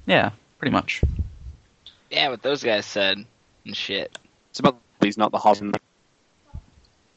Yeah, 0.07 0.31
pretty 0.57 0.71
much. 0.71 1.01
Yeah, 2.09 2.29
what 2.29 2.41
those 2.41 2.63
guys 2.63 2.85
said 2.85 3.23
and 3.65 3.77
shit. 3.77 4.17
It's 4.49 4.59
about 4.59 4.79
these, 4.99 5.17
not 5.17 5.31
the 5.31 5.37
hobby. 5.37 5.71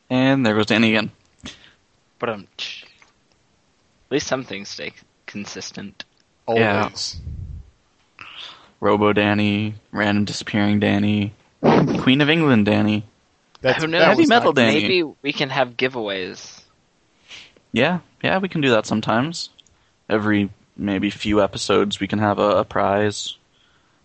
And 0.09 0.45
there 0.47 0.55
goes 0.55 0.67
Danny 0.67 0.91
again. 0.91 1.11
But 2.19 2.29
um, 2.29 2.47
at 2.59 4.11
least 4.11 4.27
some 4.27 4.45
things 4.45 4.69
stay 4.69 4.93
consistent. 5.27 6.05
Yeah. 6.49 6.91
Robo 8.81 9.13
Danny, 9.13 9.75
random 9.91 10.25
disappearing 10.25 10.81
Danny, 10.81 11.33
Queen 11.63 12.21
of 12.21 12.29
England 12.29 12.67
Danny. 12.67 13.05
That's, 13.63 13.83
Who 13.83 13.89
knows? 13.89 14.01
that 14.03 14.09
Heavy 14.11 14.27
metal 14.27 14.53
not- 14.53 14.57
Danny. 14.57 14.83
Maybe 14.83 15.03
we 15.23 15.33
can 15.33 15.51
have 15.51 15.77
giveaways. 15.77 16.63
Yeah, 17.73 18.01
yeah, 18.23 18.39
we 18.39 18.49
can 18.49 18.61
do 18.61 18.71
that 18.71 18.87
sometimes. 18.87 19.49
Every 20.09 20.51
maybe 20.77 21.11
few 21.11 21.43
episodes, 21.43 21.99
we 22.01 22.07
can 22.07 22.19
have 22.19 22.39
a, 22.39 22.59
a 22.59 22.65
prize. 22.65 23.37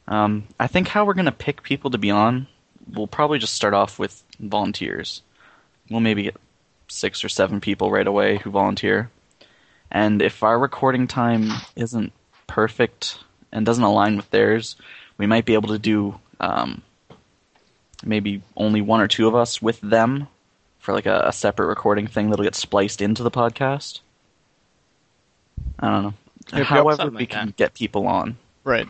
Um, 0.08 0.46
I 0.60 0.68
think 0.68 0.88
how 0.88 1.06
we're 1.06 1.14
gonna 1.14 1.32
pick 1.32 1.64
people 1.64 1.92
to 1.92 1.98
be 1.98 2.10
on, 2.10 2.48
we'll 2.92 3.08
probably 3.08 3.40
just 3.40 3.54
start 3.54 3.74
off 3.74 4.00
with 4.00 4.24
volunteers. 4.40 5.22
We'll 5.90 6.00
maybe 6.00 6.24
get 6.24 6.38
six 6.88 7.24
or 7.24 7.30
seven 7.30 7.62
people 7.62 7.92
right 7.92 8.08
away 8.08 8.38
who 8.38 8.50
volunteer. 8.52 9.10
And 9.92 10.22
if 10.22 10.42
our 10.44 10.58
recording 10.58 11.08
time 11.08 11.52
isn't 11.76 12.14
perfect 12.52 13.18
and 13.54 13.66
doesn't 13.66 13.84
align 13.84 14.18
with 14.18 14.30
theirs, 14.30 14.76
we 15.18 15.26
might 15.26 15.46
be 15.46 15.54
able 15.54 15.70
to 15.70 15.80
do 15.80 16.20
um, 16.42 16.82
maybe 18.04 18.42
only 18.58 18.82
one 18.82 19.00
or 19.00 19.08
two 19.08 19.26
of 19.26 19.36
us 19.36 19.62
with 19.62 19.80
them 19.80 20.28
for 20.80 20.94
like 20.94 21.06
a, 21.06 21.28
a 21.28 21.32
separate 21.32 21.68
recording 21.68 22.08
thing 22.08 22.30
that'll 22.30 22.44
get 22.44 22.56
spliced 22.56 23.02
into 23.02 23.24
the 23.24 23.32
podcast. 23.32 24.02
I 25.80 25.90
don't 25.90 26.04
know. 26.04 26.64
However, 26.64 27.10
we 27.10 27.20
like 27.20 27.30
can 27.30 27.48
that. 27.48 27.56
get 27.56 27.74
people 27.74 28.06
on. 28.06 28.36
Right. 28.66 28.90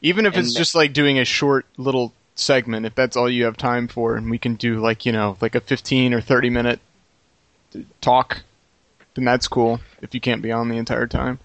Even 0.00 0.24
if 0.24 0.36
it's 0.36 0.54
just 0.54 0.74
like 0.74 0.94
doing 0.94 1.18
a 1.18 1.26
short 1.26 1.66
little 1.76 2.14
segment, 2.36 2.86
if 2.86 2.94
that's 2.94 3.18
all 3.18 3.28
you 3.28 3.44
have 3.44 3.58
time 3.58 3.86
for, 3.86 4.16
and 4.16 4.30
we 4.30 4.38
can 4.38 4.54
do 4.54 4.80
like, 4.80 5.04
you 5.04 5.12
know, 5.12 5.36
like 5.42 5.54
a 5.54 5.60
15 5.60 6.14
or 6.14 6.22
30 6.22 6.50
minute 6.50 6.80
talk, 8.00 8.40
then 9.14 9.26
that's 9.26 9.46
cool 9.46 9.80
if 10.00 10.14
you 10.14 10.20
can't 10.20 10.40
be 10.40 10.52
on 10.52 10.70
the 10.70 10.78
entire 10.78 11.06
time. 11.06 11.38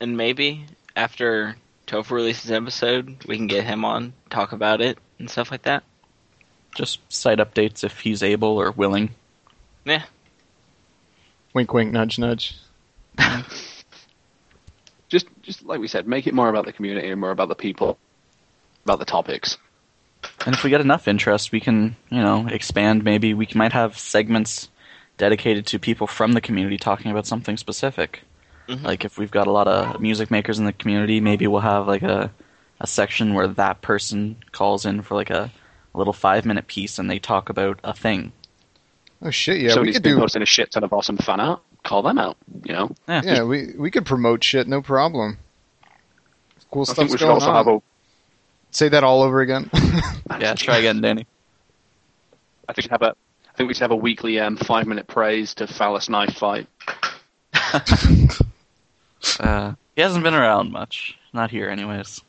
And 0.00 0.16
maybe 0.16 0.64
after 0.94 1.56
Tofu 1.86 2.14
releases 2.14 2.50
an 2.50 2.62
episode, 2.62 3.24
we 3.26 3.36
can 3.36 3.46
get 3.46 3.64
him 3.64 3.84
on, 3.84 4.12
talk 4.30 4.52
about 4.52 4.80
it, 4.80 4.98
and 5.18 5.28
stuff 5.30 5.50
like 5.50 5.62
that. 5.62 5.82
Just 6.74 7.00
site 7.08 7.38
updates 7.38 7.82
if 7.82 8.00
he's 8.00 8.22
able 8.22 8.56
or 8.56 8.70
willing. 8.70 9.10
Yeah. 9.84 10.04
Wink, 11.54 11.72
wink, 11.72 11.92
nudge, 11.92 12.18
nudge. 12.18 12.56
Just, 15.08 15.26
just 15.40 15.64
like 15.64 15.80
we 15.80 15.88
said, 15.88 16.06
make 16.06 16.26
it 16.26 16.34
more 16.34 16.50
about 16.50 16.66
the 16.66 16.72
community 16.72 17.08
and 17.08 17.18
more 17.18 17.30
about 17.30 17.48
the 17.48 17.54
people, 17.54 17.96
about 18.84 18.98
the 18.98 19.06
topics. 19.06 19.56
And 20.44 20.54
if 20.54 20.62
we 20.62 20.68
get 20.68 20.82
enough 20.82 21.08
interest, 21.08 21.50
we 21.50 21.60
can, 21.60 21.96
you 22.10 22.20
know, 22.20 22.46
expand. 22.46 23.04
Maybe 23.04 23.32
we 23.32 23.48
might 23.54 23.72
have 23.72 23.98
segments 23.98 24.68
dedicated 25.16 25.64
to 25.68 25.78
people 25.78 26.06
from 26.06 26.32
the 26.32 26.42
community 26.42 26.76
talking 26.76 27.10
about 27.10 27.26
something 27.26 27.56
specific. 27.56 28.22
Mhm. 28.68 28.84
Like 28.84 29.04
if 29.04 29.18
we've 29.18 29.30
got 29.30 29.46
a 29.46 29.50
lot 29.50 29.66
of 29.68 30.00
music 30.00 30.30
makers 30.30 30.58
in 30.58 30.64
the 30.66 30.72
community, 30.72 31.20
maybe 31.20 31.46
we'll 31.46 31.60
have 31.62 31.86
like 31.88 32.02
a 32.02 32.30
a 32.80 32.86
section 32.86 33.34
where 33.34 33.48
that 33.48 33.80
person 33.82 34.36
calls 34.52 34.84
in 34.86 35.02
for 35.02 35.14
like 35.16 35.30
a, 35.30 35.50
a 35.94 35.98
little 35.98 36.12
five 36.12 36.44
minute 36.44 36.66
piece 36.68 36.98
and 36.98 37.10
they 37.10 37.18
talk 37.18 37.48
about 37.48 37.80
a 37.82 37.92
thing. 37.94 38.32
Oh 39.22 39.30
shit, 39.30 39.56
yeah, 39.58 39.68
we 39.68 39.70
Somebody's 39.72 39.94
could 39.96 40.02
been 40.04 40.14
do. 40.16 40.20
posting 40.20 40.42
a 40.42 40.46
shit 40.46 40.70
ton 40.70 40.84
of 40.84 40.92
awesome 40.92 41.16
fan 41.16 41.40
art. 41.40 41.60
Call 41.82 42.02
them 42.02 42.18
out. 42.18 42.36
You 42.64 42.72
know, 42.74 42.90
Yeah. 43.08 43.22
Yeah, 43.24 43.42
we 43.44 43.72
we 43.76 43.90
could 43.90 44.04
promote 44.06 44.44
shit, 44.44 44.68
no 44.68 44.82
problem. 44.82 45.38
Cool 46.70 46.82
I 46.82 46.92
stuff's 46.92 47.12
we 47.12 47.18
should 47.18 47.20
going 47.24 47.32
also 47.32 47.48
on. 47.50 47.54
have 47.56 47.66
a. 47.68 47.82
Say 48.70 48.90
that 48.90 49.02
all 49.02 49.22
over 49.22 49.40
again. 49.40 49.70
Yeah, 50.38 50.54
try 50.54 50.76
again, 50.76 51.00
Danny. 51.00 51.26
I 52.68 52.72
think 52.74 52.76
we 52.76 52.82
should 52.82 52.90
have 52.92 53.02
a. 53.02 53.14
I 53.48 53.56
think 53.56 53.66
we 53.68 53.74
should 53.74 53.80
have 53.80 53.90
a 53.90 53.96
weekly 53.96 54.38
um, 54.38 54.56
five 54.56 54.86
minute 54.86 55.08
praise 55.08 55.54
to 55.54 55.66
Phallus 55.66 56.08
Knife 56.08 56.34
fight. 56.36 56.68
Uh, 59.40 59.74
he 59.96 60.02
hasn't 60.02 60.24
been 60.24 60.34
around 60.34 60.70
much. 60.72 61.18
Not 61.32 61.50
here, 61.50 61.68
anyways. 61.68 62.22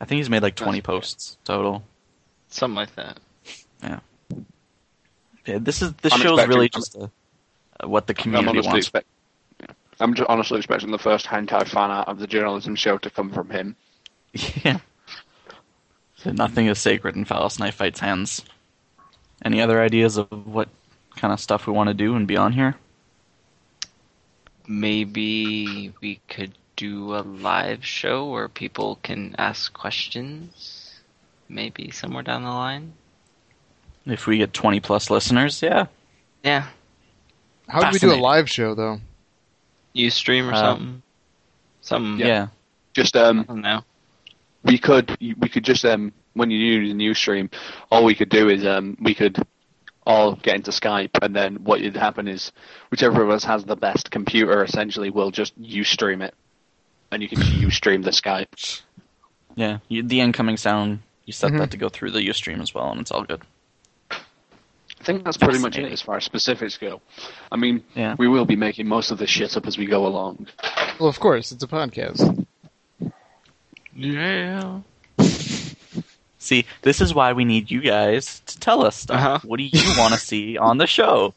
I 0.00 0.04
think 0.06 0.18
he's 0.18 0.30
made 0.30 0.42
like 0.42 0.54
20 0.56 0.82
posts 0.82 1.38
total. 1.44 1.82
Something 2.48 2.74
like 2.76 2.94
that. 2.96 3.18
Yeah, 5.46 5.58
this 5.58 5.82
is 5.82 5.92
this 5.94 6.12
I'm 6.12 6.20
show's 6.20 6.38
expecting- 6.38 6.56
really 6.56 6.68
just 6.70 6.94
a, 6.96 7.10
a 7.80 7.88
what 7.88 8.06
the 8.06 8.14
I'm 8.16 8.22
community 8.22 8.60
wants. 8.60 8.78
expect, 8.86 9.06
yeah. 9.60 9.66
I'm 10.00 10.14
just 10.14 10.28
honestly 10.28 10.56
expecting 10.56 10.90
the 10.90 10.98
first 10.98 11.26
hentai 11.26 11.68
fan 11.68 11.90
art 11.90 12.08
of 12.08 12.18
the 12.18 12.26
journalism 12.26 12.74
show 12.76 12.96
to 12.98 13.10
come 13.10 13.30
from 13.30 13.50
him. 13.50 13.76
yeah. 14.64 14.78
So 16.16 16.30
nothing 16.32 16.66
is 16.66 16.78
sacred 16.78 17.14
in 17.16 17.26
Phallus 17.26 17.58
Knife 17.58 17.74
Fight's 17.74 18.00
hands. 18.00 18.42
Any 19.44 19.60
other 19.60 19.82
ideas 19.82 20.16
of 20.16 20.46
what 20.46 20.70
kind 21.16 21.32
of 21.34 21.38
stuff 21.40 21.66
we 21.66 21.74
want 21.74 21.88
to 21.88 21.94
do 21.94 22.14
and 22.16 22.26
be 22.26 22.38
on 22.38 22.52
here? 22.54 22.76
Maybe 24.66 25.92
we 26.00 26.20
could 26.28 26.52
do 26.76 27.14
a 27.14 27.20
live 27.22 27.84
show 27.84 28.28
where 28.30 28.48
people 28.48 28.98
can 29.02 29.34
ask 29.38 29.72
questions. 29.72 31.00
Maybe 31.48 31.90
somewhere 31.90 32.22
down 32.22 32.42
the 32.42 32.50
line. 32.50 32.94
If 34.06 34.26
we 34.26 34.38
get 34.38 34.52
20 34.52 34.80
plus 34.80 35.10
listeners, 35.10 35.62
yeah. 35.62 35.86
Yeah. 36.42 36.66
How 37.68 37.80
do 37.80 37.90
we 37.92 37.98
do 37.98 38.12
a 38.12 38.16
live 38.20 38.50
show 38.50 38.74
though? 38.74 39.00
You 39.92 40.10
stream 40.10 40.48
or 40.48 40.52
Uh, 40.52 40.56
something. 40.56 41.02
Something. 41.80 42.26
Yeah. 42.26 42.48
Just 42.94 43.16
um, 43.16 43.40
I 43.40 43.42
don't 43.44 43.60
know. 43.60 43.82
we 44.64 44.78
could 44.78 45.16
we 45.20 45.48
could 45.48 45.64
just 45.64 45.84
um 45.84 46.12
when 46.34 46.50
you 46.50 46.58
use 46.58 46.92
the 46.92 47.06
Ustream, 47.10 47.50
all 47.90 48.04
we 48.04 48.14
could 48.14 48.28
do 48.28 48.48
is 48.48 48.66
um, 48.66 48.96
we 49.00 49.14
could 49.14 49.36
all 50.06 50.34
get 50.36 50.56
into 50.56 50.70
Skype, 50.70 51.10
and 51.22 51.34
then 51.34 51.56
what 51.64 51.80
would 51.80 51.96
happen 51.96 52.28
is 52.28 52.52
whichever 52.90 53.22
of 53.22 53.30
us 53.30 53.44
has 53.44 53.64
the 53.64 53.76
best 53.76 54.10
computer, 54.10 54.62
essentially, 54.62 55.10
will 55.10 55.30
just 55.30 55.60
Ustream 55.60 56.22
it, 56.22 56.34
and 57.10 57.22
you 57.22 57.28
can 57.28 57.40
just 57.40 57.52
Ustream 57.82 58.04
the 58.04 58.10
Skype. 58.10 58.82
Yeah, 59.56 59.78
you, 59.88 60.02
the 60.02 60.20
incoming 60.20 60.56
sound 60.56 61.00
you 61.26 61.32
set 61.32 61.52
Mhm. 61.52 61.58
that 61.58 61.70
to 61.70 61.76
go 61.78 61.88
through 61.88 62.10
the 62.10 62.20
UStream 62.20 62.60
as 62.60 62.74
well, 62.74 62.90
and 62.90 63.00
it's 63.00 63.10
all 63.10 63.24
good. 63.24 63.42
I 64.10 65.04
think 65.06 65.24
that's 65.24 65.36
pretty 65.36 65.58
much 65.58 65.76
it 65.78 65.90
as 65.92 66.00
far 66.02 66.16
as 66.16 66.24
specifics 66.24 66.76
go. 66.78 67.00
I 67.52 67.56
mean, 67.56 67.82
Yeah. 67.94 68.14
we 68.18 68.26
will 68.28 68.44
be 68.46 68.56
making 68.56 68.88
most 68.88 69.10
of 69.10 69.18
this 69.18 69.28
shit 69.30 69.56
up 69.56 69.66
as 69.66 69.76
we 69.78 69.86
go 69.86 70.06
along. 70.06 70.48
Well, 70.98 71.08
of 71.08 71.20
course, 71.20 71.52
it's 71.52 71.62
a 71.62 71.66
podcast. 71.68 72.46
Yeah. 73.94 74.80
See, 76.44 76.66
this 76.82 77.00
is 77.00 77.14
why 77.14 77.32
we 77.32 77.44
need 77.46 77.70
you 77.70 77.80
guys 77.80 78.40
to 78.46 78.60
tell 78.60 78.84
us 78.84 78.96
stuff. 78.96 79.16
Uh-huh. 79.18 79.38
What 79.44 79.56
do 79.56 79.64
you 79.64 79.94
want 79.98 80.12
to 80.14 80.20
see 80.20 80.58
on 80.58 80.76
the 80.78 80.86
show? 80.86 81.32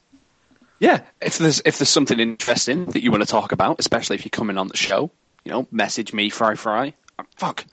Yeah, 0.80 1.02
if 1.22 1.38
there's 1.38 1.62
if 1.66 1.80
there's 1.80 1.90
something 1.90 2.20
interesting 2.20 2.86
that 2.88 3.02
you 3.02 3.10
want 3.10 3.24
to 3.24 3.30
talk 3.30 3.52
about, 3.54 3.80
especially 3.80 4.16
if 4.18 4.26
you're 4.26 4.30
coming 4.32 4.58
on 4.58 4.68
the 4.68 4.76
show, 4.78 5.10
you 5.46 5.52
know, 5.52 5.66
message 5.72 6.14
me, 6.14 6.30
Fry 6.30 6.56
Fry. 6.56 6.94
Fuck 7.38 7.66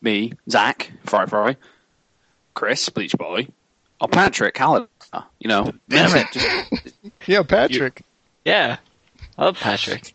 me, 0.00 0.34
Zach, 0.50 0.92
Fry 1.04 1.26
Fry, 1.26 1.56
Chris, 2.54 2.88
Bleach 2.90 3.14
Boy, 3.14 3.48
or 4.00 4.08
Patrick, 4.08 4.54
Callum. 4.54 4.86
You 5.40 5.48
know, 5.48 5.72
Damn 5.88 6.14
it. 6.16 6.26
Just- 6.32 6.96
Yeah, 7.26 7.42
Patrick. 7.42 8.02
Yeah. 8.44 8.76
I 9.38 9.44
love 9.46 9.58
Patrick. 9.58 10.12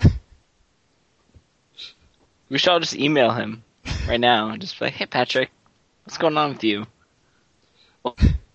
we 2.50 2.58
should 2.58 2.70
all 2.70 2.80
just 2.80 2.96
email 2.96 3.32
him 3.32 3.64
right 4.08 4.20
now 4.20 4.50
and 4.50 4.62
just 4.62 4.80
be 4.80 4.86
like, 4.86 4.94
hey, 4.94 5.06
Patrick, 5.06 5.50
what's 6.08 6.18
going 6.18 6.38
on 6.38 6.54
with 6.54 6.64
you? 6.64 6.88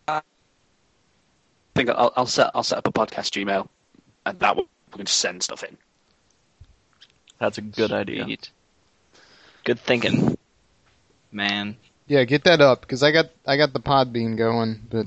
I 0.08 0.22
think 1.74 1.90
I'll, 1.90 2.10
I'll 2.16 2.24
set 2.24 2.50
I'll 2.54 2.62
set 2.62 2.78
up 2.78 2.86
a 2.86 2.92
podcast 2.92 3.30
Gmail, 3.30 3.68
and 4.24 4.38
that 4.38 4.56
way 4.56 4.62
we 4.90 4.96
can 4.96 5.04
just 5.04 5.20
send 5.20 5.42
stuff 5.42 5.62
in. 5.62 5.76
That's 7.38 7.58
a 7.58 7.60
good 7.60 7.92
idea. 7.92 8.26
Good 9.64 9.78
thinking, 9.78 10.38
man. 11.30 11.76
Yeah, 12.06 12.24
get 12.24 12.44
that 12.44 12.62
up 12.62 12.80
because 12.80 13.02
I 13.02 13.10
got 13.10 13.26
I 13.46 13.58
got 13.58 13.74
the 13.74 13.80
Podbean 13.80 14.38
going, 14.38 14.80
but 14.88 15.06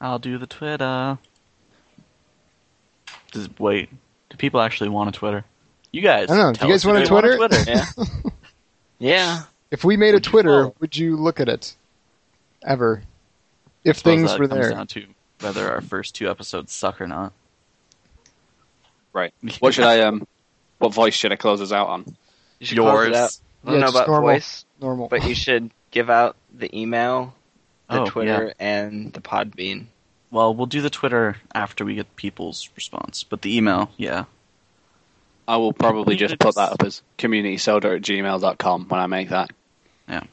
I'll 0.00 0.18
do 0.18 0.38
the 0.38 0.48
Twitter. 0.48 1.18
Does, 3.30 3.48
wait, 3.60 3.90
do 4.30 4.36
people 4.36 4.60
actually 4.60 4.88
want 4.88 5.10
a 5.10 5.12
Twitter? 5.12 5.44
You 5.92 6.02
guys. 6.02 6.32
I 6.32 6.36
don't 6.36 6.46
know. 6.46 6.52
Do 6.52 6.66
you 6.66 6.72
guys 6.72 6.84
us 6.84 6.84
if 6.84 6.92
want 6.92 7.04
a 7.04 7.06
Twitter? 7.06 7.36
Twitter. 7.36 7.70
Yeah. 7.70 7.86
Yeah. 8.98 9.42
If 9.70 9.84
we 9.84 9.96
made 9.96 10.10
a 10.10 10.12
Would 10.14 10.26
you 10.26 10.30
Twitter, 10.30 10.62
follow? 10.62 10.74
would 10.80 10.96
you 10.96 11.16
look 11.16 11.40
at 11.40 11.48
it 11.48 11.74
ever? 12.64 13.02
If 13.84 13.98
things 13.98 14.30
that 14.30 14.40
were 14.40 14.48
comes 14.48 14.60
there. 14.60 14.70
down 14.70 14.86
to 14.88 15.06
whether 15.40 15.70
our 15.70 15.80
first 15.80 16.14
two 16.14 16.28
episodes 16.30 16.72
suck 16.72 17.00
or 17.00 17.06
not. 17.06 17.32
Right. 19.12 19.32
What 19.60 19.74
should 19.74 19.84
I 19.84 20.00
um? 20.00 20.26
What 20.78 20.92
voice 20.92 21.14
should 21.14 21.32
I 21.32 21.36
close 21.36 21.60
us 21.60 21.72
out 21.72 21.88
on? 21.88 22.16
You 22.58 22.66
should 22.66 22.78
close 22.78 23.06
it 23.06 23.14
out. 23.14 23.18
Yours. 23.18 23.40
I 23.64 23.66
don't 23.70 23.74
Yeah, 23.74 23.80
know 23.80 23.86
just 23.86 23.96
about 23.96 24.08
normal. 24.08 24.30
voice, 24.30 24.64
Normal. 24.80 25.08
but 25.08 25.24
you 25.26 25.34
should 25.34 25.70
give 25.90 26.10
out 26.10 26.36
the 26.54 26.74
email, 26.78 27.34
the 27.88 28.00
Oh, 28.02 28.06
Twitter, 28.06 28.46
yeah. 28.46 28.52
and 28.58 29.12
the 29.12 29.20
Podbean. 29.20 29.86
Well, 30.30 30.54
we'll 30.54 30.66
do 30.66 30.82
the 30.82 30.90
Twitter 30.90 31.36
after 31.54 31.84
we 31.84 31.94
get 31.94 32.14
people's 32.16 32.68
response, 32.76 33.22
but 33.24 33.40
the 33.42 33.56
email, 33.56 33.90
yeah. 33.96 34.24
I 35.48 35.56
will 35.58 35.72
probably 35.72 36.16
just 36.16 36.38
put 36.38 36.56
that 36.56 36.72
up 36.72 36.82
as 36.82 37.02
communitysoda 37.18 37.96
at 37.96 38.02
gmail.com 38.02 38.86
when 38.88 39.00
I 39.00 39.06
make 39.06 39.28
that. 39.30 39.50
Yeah. 40.08 40.24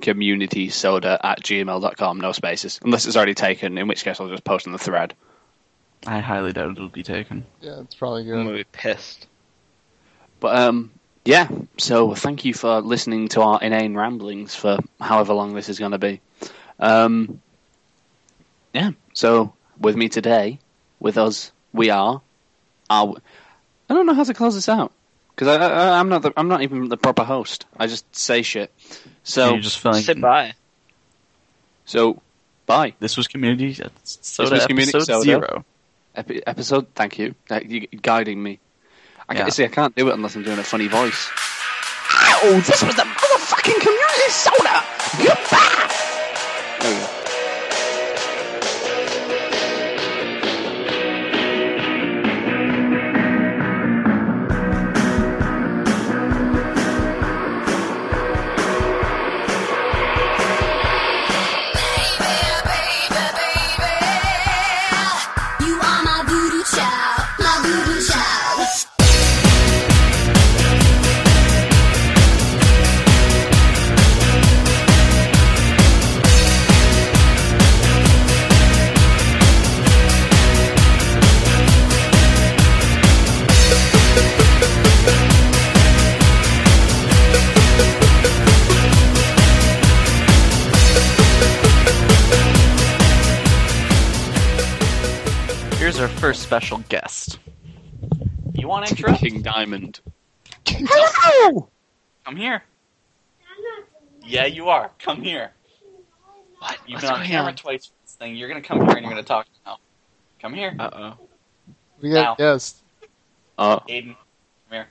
Communitysoda 0.00 1.18
at 1.22 1.42
gmail.com, 1.42 2.20
no 2.20 2.32
spaces. 2.32 2.80
Unless 2.84 3.06
it's 3.06 3.16
already 3.16 3.34
taken, 3.34 3.78
in 3.78 3.88
which 3.88 4.04
case 4.04 4.20
I'll 4.20 4.28
just 4.28 4.44
post 4.44 4.66
in 4.66 4.72
the 4.72 4.78
thread. 4.78 5.14
I 6.06 6.20
highly 6.20 6.52
doubt 6.52 6.72
it'll 6.72 6.88
be 6.88 7.02
taken. 7.02 7.46
yeah, 7.60 7.80
it's 7.80 7.94
probably 7.94 8.22
I'm 8.22 8.44
gonna 8.44 8.52
be 8.52 8.64
pissed. 8.64 9.26
But 10.40 10.56
um, 10.56 10.90
yeah, 11.24 11.48
so 11.78 12.14
thank 12.14 12.44
you 12.44 12.52
for 12.52 12.80
listening 12.82 13.28
to 13.28 13.40
our 13.40 13.62
inane 13.62 13.94
ramblings 13.94 14.54
for 14.54 14.78
however 15.00 15.32
long 15.32 15.54
this 15.54 15.70
is 15.70 15.78
going 15.78 15.92
to 15.92 15.98
be. 15.98 16.20
Um, 16.78 17.40
yeah, 18.74 18.90
so 19.14 19.54
with 19.78 19.96
me 19.96 20.08
today, 20.10 20.58
with 21.00 21.16
us, 21.16 21.50
we 21.72 21.88
are. 21.88 22.20
Our, 22.90 23.16
I 23.90 23.94
don't 23.94 24.06
know 24.06 24.14
how 24.14 24.24
to 24.24 24.34
close 24.34 24.54
this 24.54 24.68
out 24.68 24.92
because 25.34 25.48
I, 25.48 25.56
I, 25.56 25.98
I'm 26.00 26.08
not 26.08 26.22
the, 26.22 26.32
I'm 26.36 26.48
not 26.48 26.62
even 26.62 26.88
the 26.88 26.96
proper 26.96 27.24
host. 27.24 27.66
I 27.78 27.86
just 27.86 28.14
say 28.16 28.42
shit. 28.42 28.72
So 29.24 29.54
you 29.54 29.60
just 29.60 29.78
feel 29.78 29.92
like 29.92 30.04
Sit 30.04 30.20
by. 30.20 30.54
so 31.84 32.20
bye. 32.66 32.94
this 33.00 33.16
was 33.16 33.28
community 33.28 33.82
uh, 33.82 33.88
soda 34.04 34.52
was 34.56 34.66
Community 34.66 34.96
episode 34.96 35.12
Soda. 35.12 35.22
zero. 35.24 35.64
Epi- 36.16 36.46
episode. 36.46 36.86
Thank 36.94 37.18
you. 37.18 37.34
Uh, 37.50 37.60
you 37.66 37.86
guiding 37.88 38.42
me. 38.42 38.58
I 39.28 39.34
Yeah. 39.34 39.40
can't 39.40 39.52
see. 39.52 39.64
I 39.64 39.68
can't 39.68 39.94
do 39.96 40.08
it 40.08 40.14
unless 40.14 40.36
I'm 40.36 40.42
doing 40.44 40.58
a 40.58 40.64
funny 40.64 40.86
voice. 40.86 41.28
Oh, 42.46 42.62
This 42.66 42.82
was 42.82 42.94
the 42.94 43.02
motherfucking 43.02 43.80
community 43.80 44.28
soda! 44.30 44.84
Goodbye! 45.18 45.90
Special 96.54 96.78
guest. 96.88 97.40
You 98.54 98.68
want 98.68 98.88
intro? 98.88 99.12
King 99.16 99.42
Diamond. 99.42 99.98
Hello! 100.68 101.68
Come 102.24 102.36
here. 102.36 102.62
Yeah, 104.24 104.46
you 104.46 104.68
are. 104.68 104.92
Come 105.00 105.20
here. 105.20 105.50
What? 106.60 106.78
You've 106.86 107.02
What's 107.02 107.06
been 107.10 107.20
on 107.22 107.26
camera 107.26 107.50
on? 107.50 107.56
twice 107.56 107.86
for 107.86 107.92
this 108.04 108.14
thing. 108.14 108.36
You're 108.36 108.46
gonna 108.46 108.62
come 108.62 108.78
here 108.82 108.90
and 108.90 109.00
you're 109.00 109.10
gonna 109.10 109.24
talk 109.24 109.48
now. 109.66 109.78
Come 110.40 110.54
here, 110.54 110.76
Uh 110.78 110.90
oh. 110.94 111.26
We 112.00 112.10
got 112.10 112.38
Now. 112.38 112.52
yes. 112.52 112.80
Oh, 113.58 113.80
Aiden. 113.88 114.14
Come 114.14 114.16
here. 114.70 114.86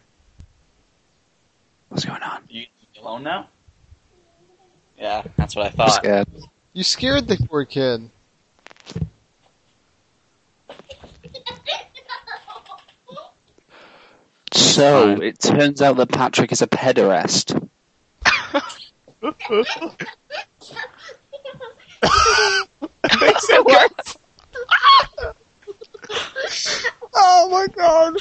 what's 1.87 2.03
going 2.03 2.21
on? 2.23 2.43
You 2.49 2.65
you 2.93 3.01
alone 3.01 3.23
now? 3.23 3.47
Yeah, 4.99 5.23
that's 5.37 5.55
what 5.55 5.65
I 5.67 5.69
thought. 5.69 6.27
You 6.73 6.83
scared 6.83 7.27
the 7.29 7.37
poor 7.49 7.63
kid. 7.63 8.09
So 14.53 15.21
it 15.21 15.39
turns 15.39 15.81
out 15.81 15.97
that 15.97 16.09
Patrick 16.09 16.51
is 16.51 16.61
a 16.61 16.67
pederast. 16.67 17.53
Makes 23.21 23.49
it 23.49 23.65
worse. 23.65 24.17
Oh 27.13 27.49
my 27.49 27.67
god! 27.67 28.17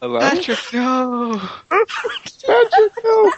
Hello. 0.00 0.20
Patrick, 0.20 0.58
no. 0.72 1.40
Patrick, 1.68 2.92
no! 3.04 3.32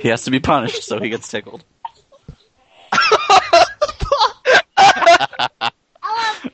He 0.00 0.08
has 0.08 0.24
to 0.24 0.30
be 0.30 0.40
punished, 0.40 0.84
so 0.84 1.00
he 1.00 1.08
gets 1.08 1.28
tickled. 1.28 1.64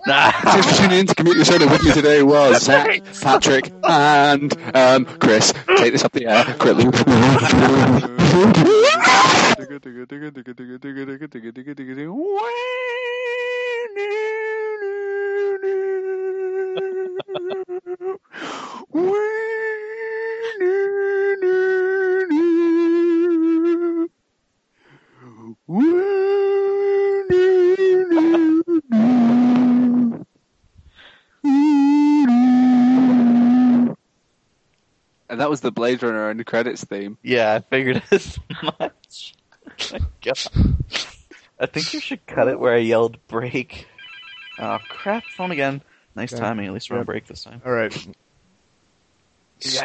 nah. 0.06 0.30
Thanks 0.32 0.70
for 0.70 0.82
tuning 0.82 1.00
in 1.00 1.06
to 1.06 1.14
Community 1.14 1.44
Soda 1.44 1.66
with 1.66 1.84
me 1.84 1.92
today 1.92 2.22
was 2.22 2.62
Zach, 2.62 3.02
Patrick, 3.20 3.72
and 3.82 4.76
um, 4.76 5.04
Chris. 5.04 5.52
Take 5.76 5.92
this 5.92 6.04
up 6.04 6.12
the 6.12 6.26
air 6.26 6.44
quickly. 6.58 6.84
the 35.64 35.72
Blade 35.72 36.02
Runner 36.02 36.28
and 36.30 36.38
the 36.38 36.44
credits 36.44 36.84
theme. 36.84 37.18
Yeah, 37.22 37.54
I 37.54 37.60
figured 37.60 38.02
as 38.12 38.38
much. 38.62 39.34
I 41.58 41.66
think 41.66 41.94
you 41.94 42.00
should 42.00 42.24
cut 42.26 42.48
it 42.48 42.60
where 42.60 42.74
I 42.74 42.78
yelled 42.78 43.16
break. 43.26 43.86
Oh 44.58 44.78
crap, 44.88 45.24
phone 45.36 45.50
again. 45.50 45.82
Nice 46.14 46.32
Okay. 46.32 46.40
timing, 46.40 46.66
at 46.66 46.72
least 46.72 46.90
we're 46.90 46.98
on 46.98 47.04
break 47.04 47.26
this 47.26 47.42
time. 47.42 47.62
All 47.64 47.72
right. 47.72 48.06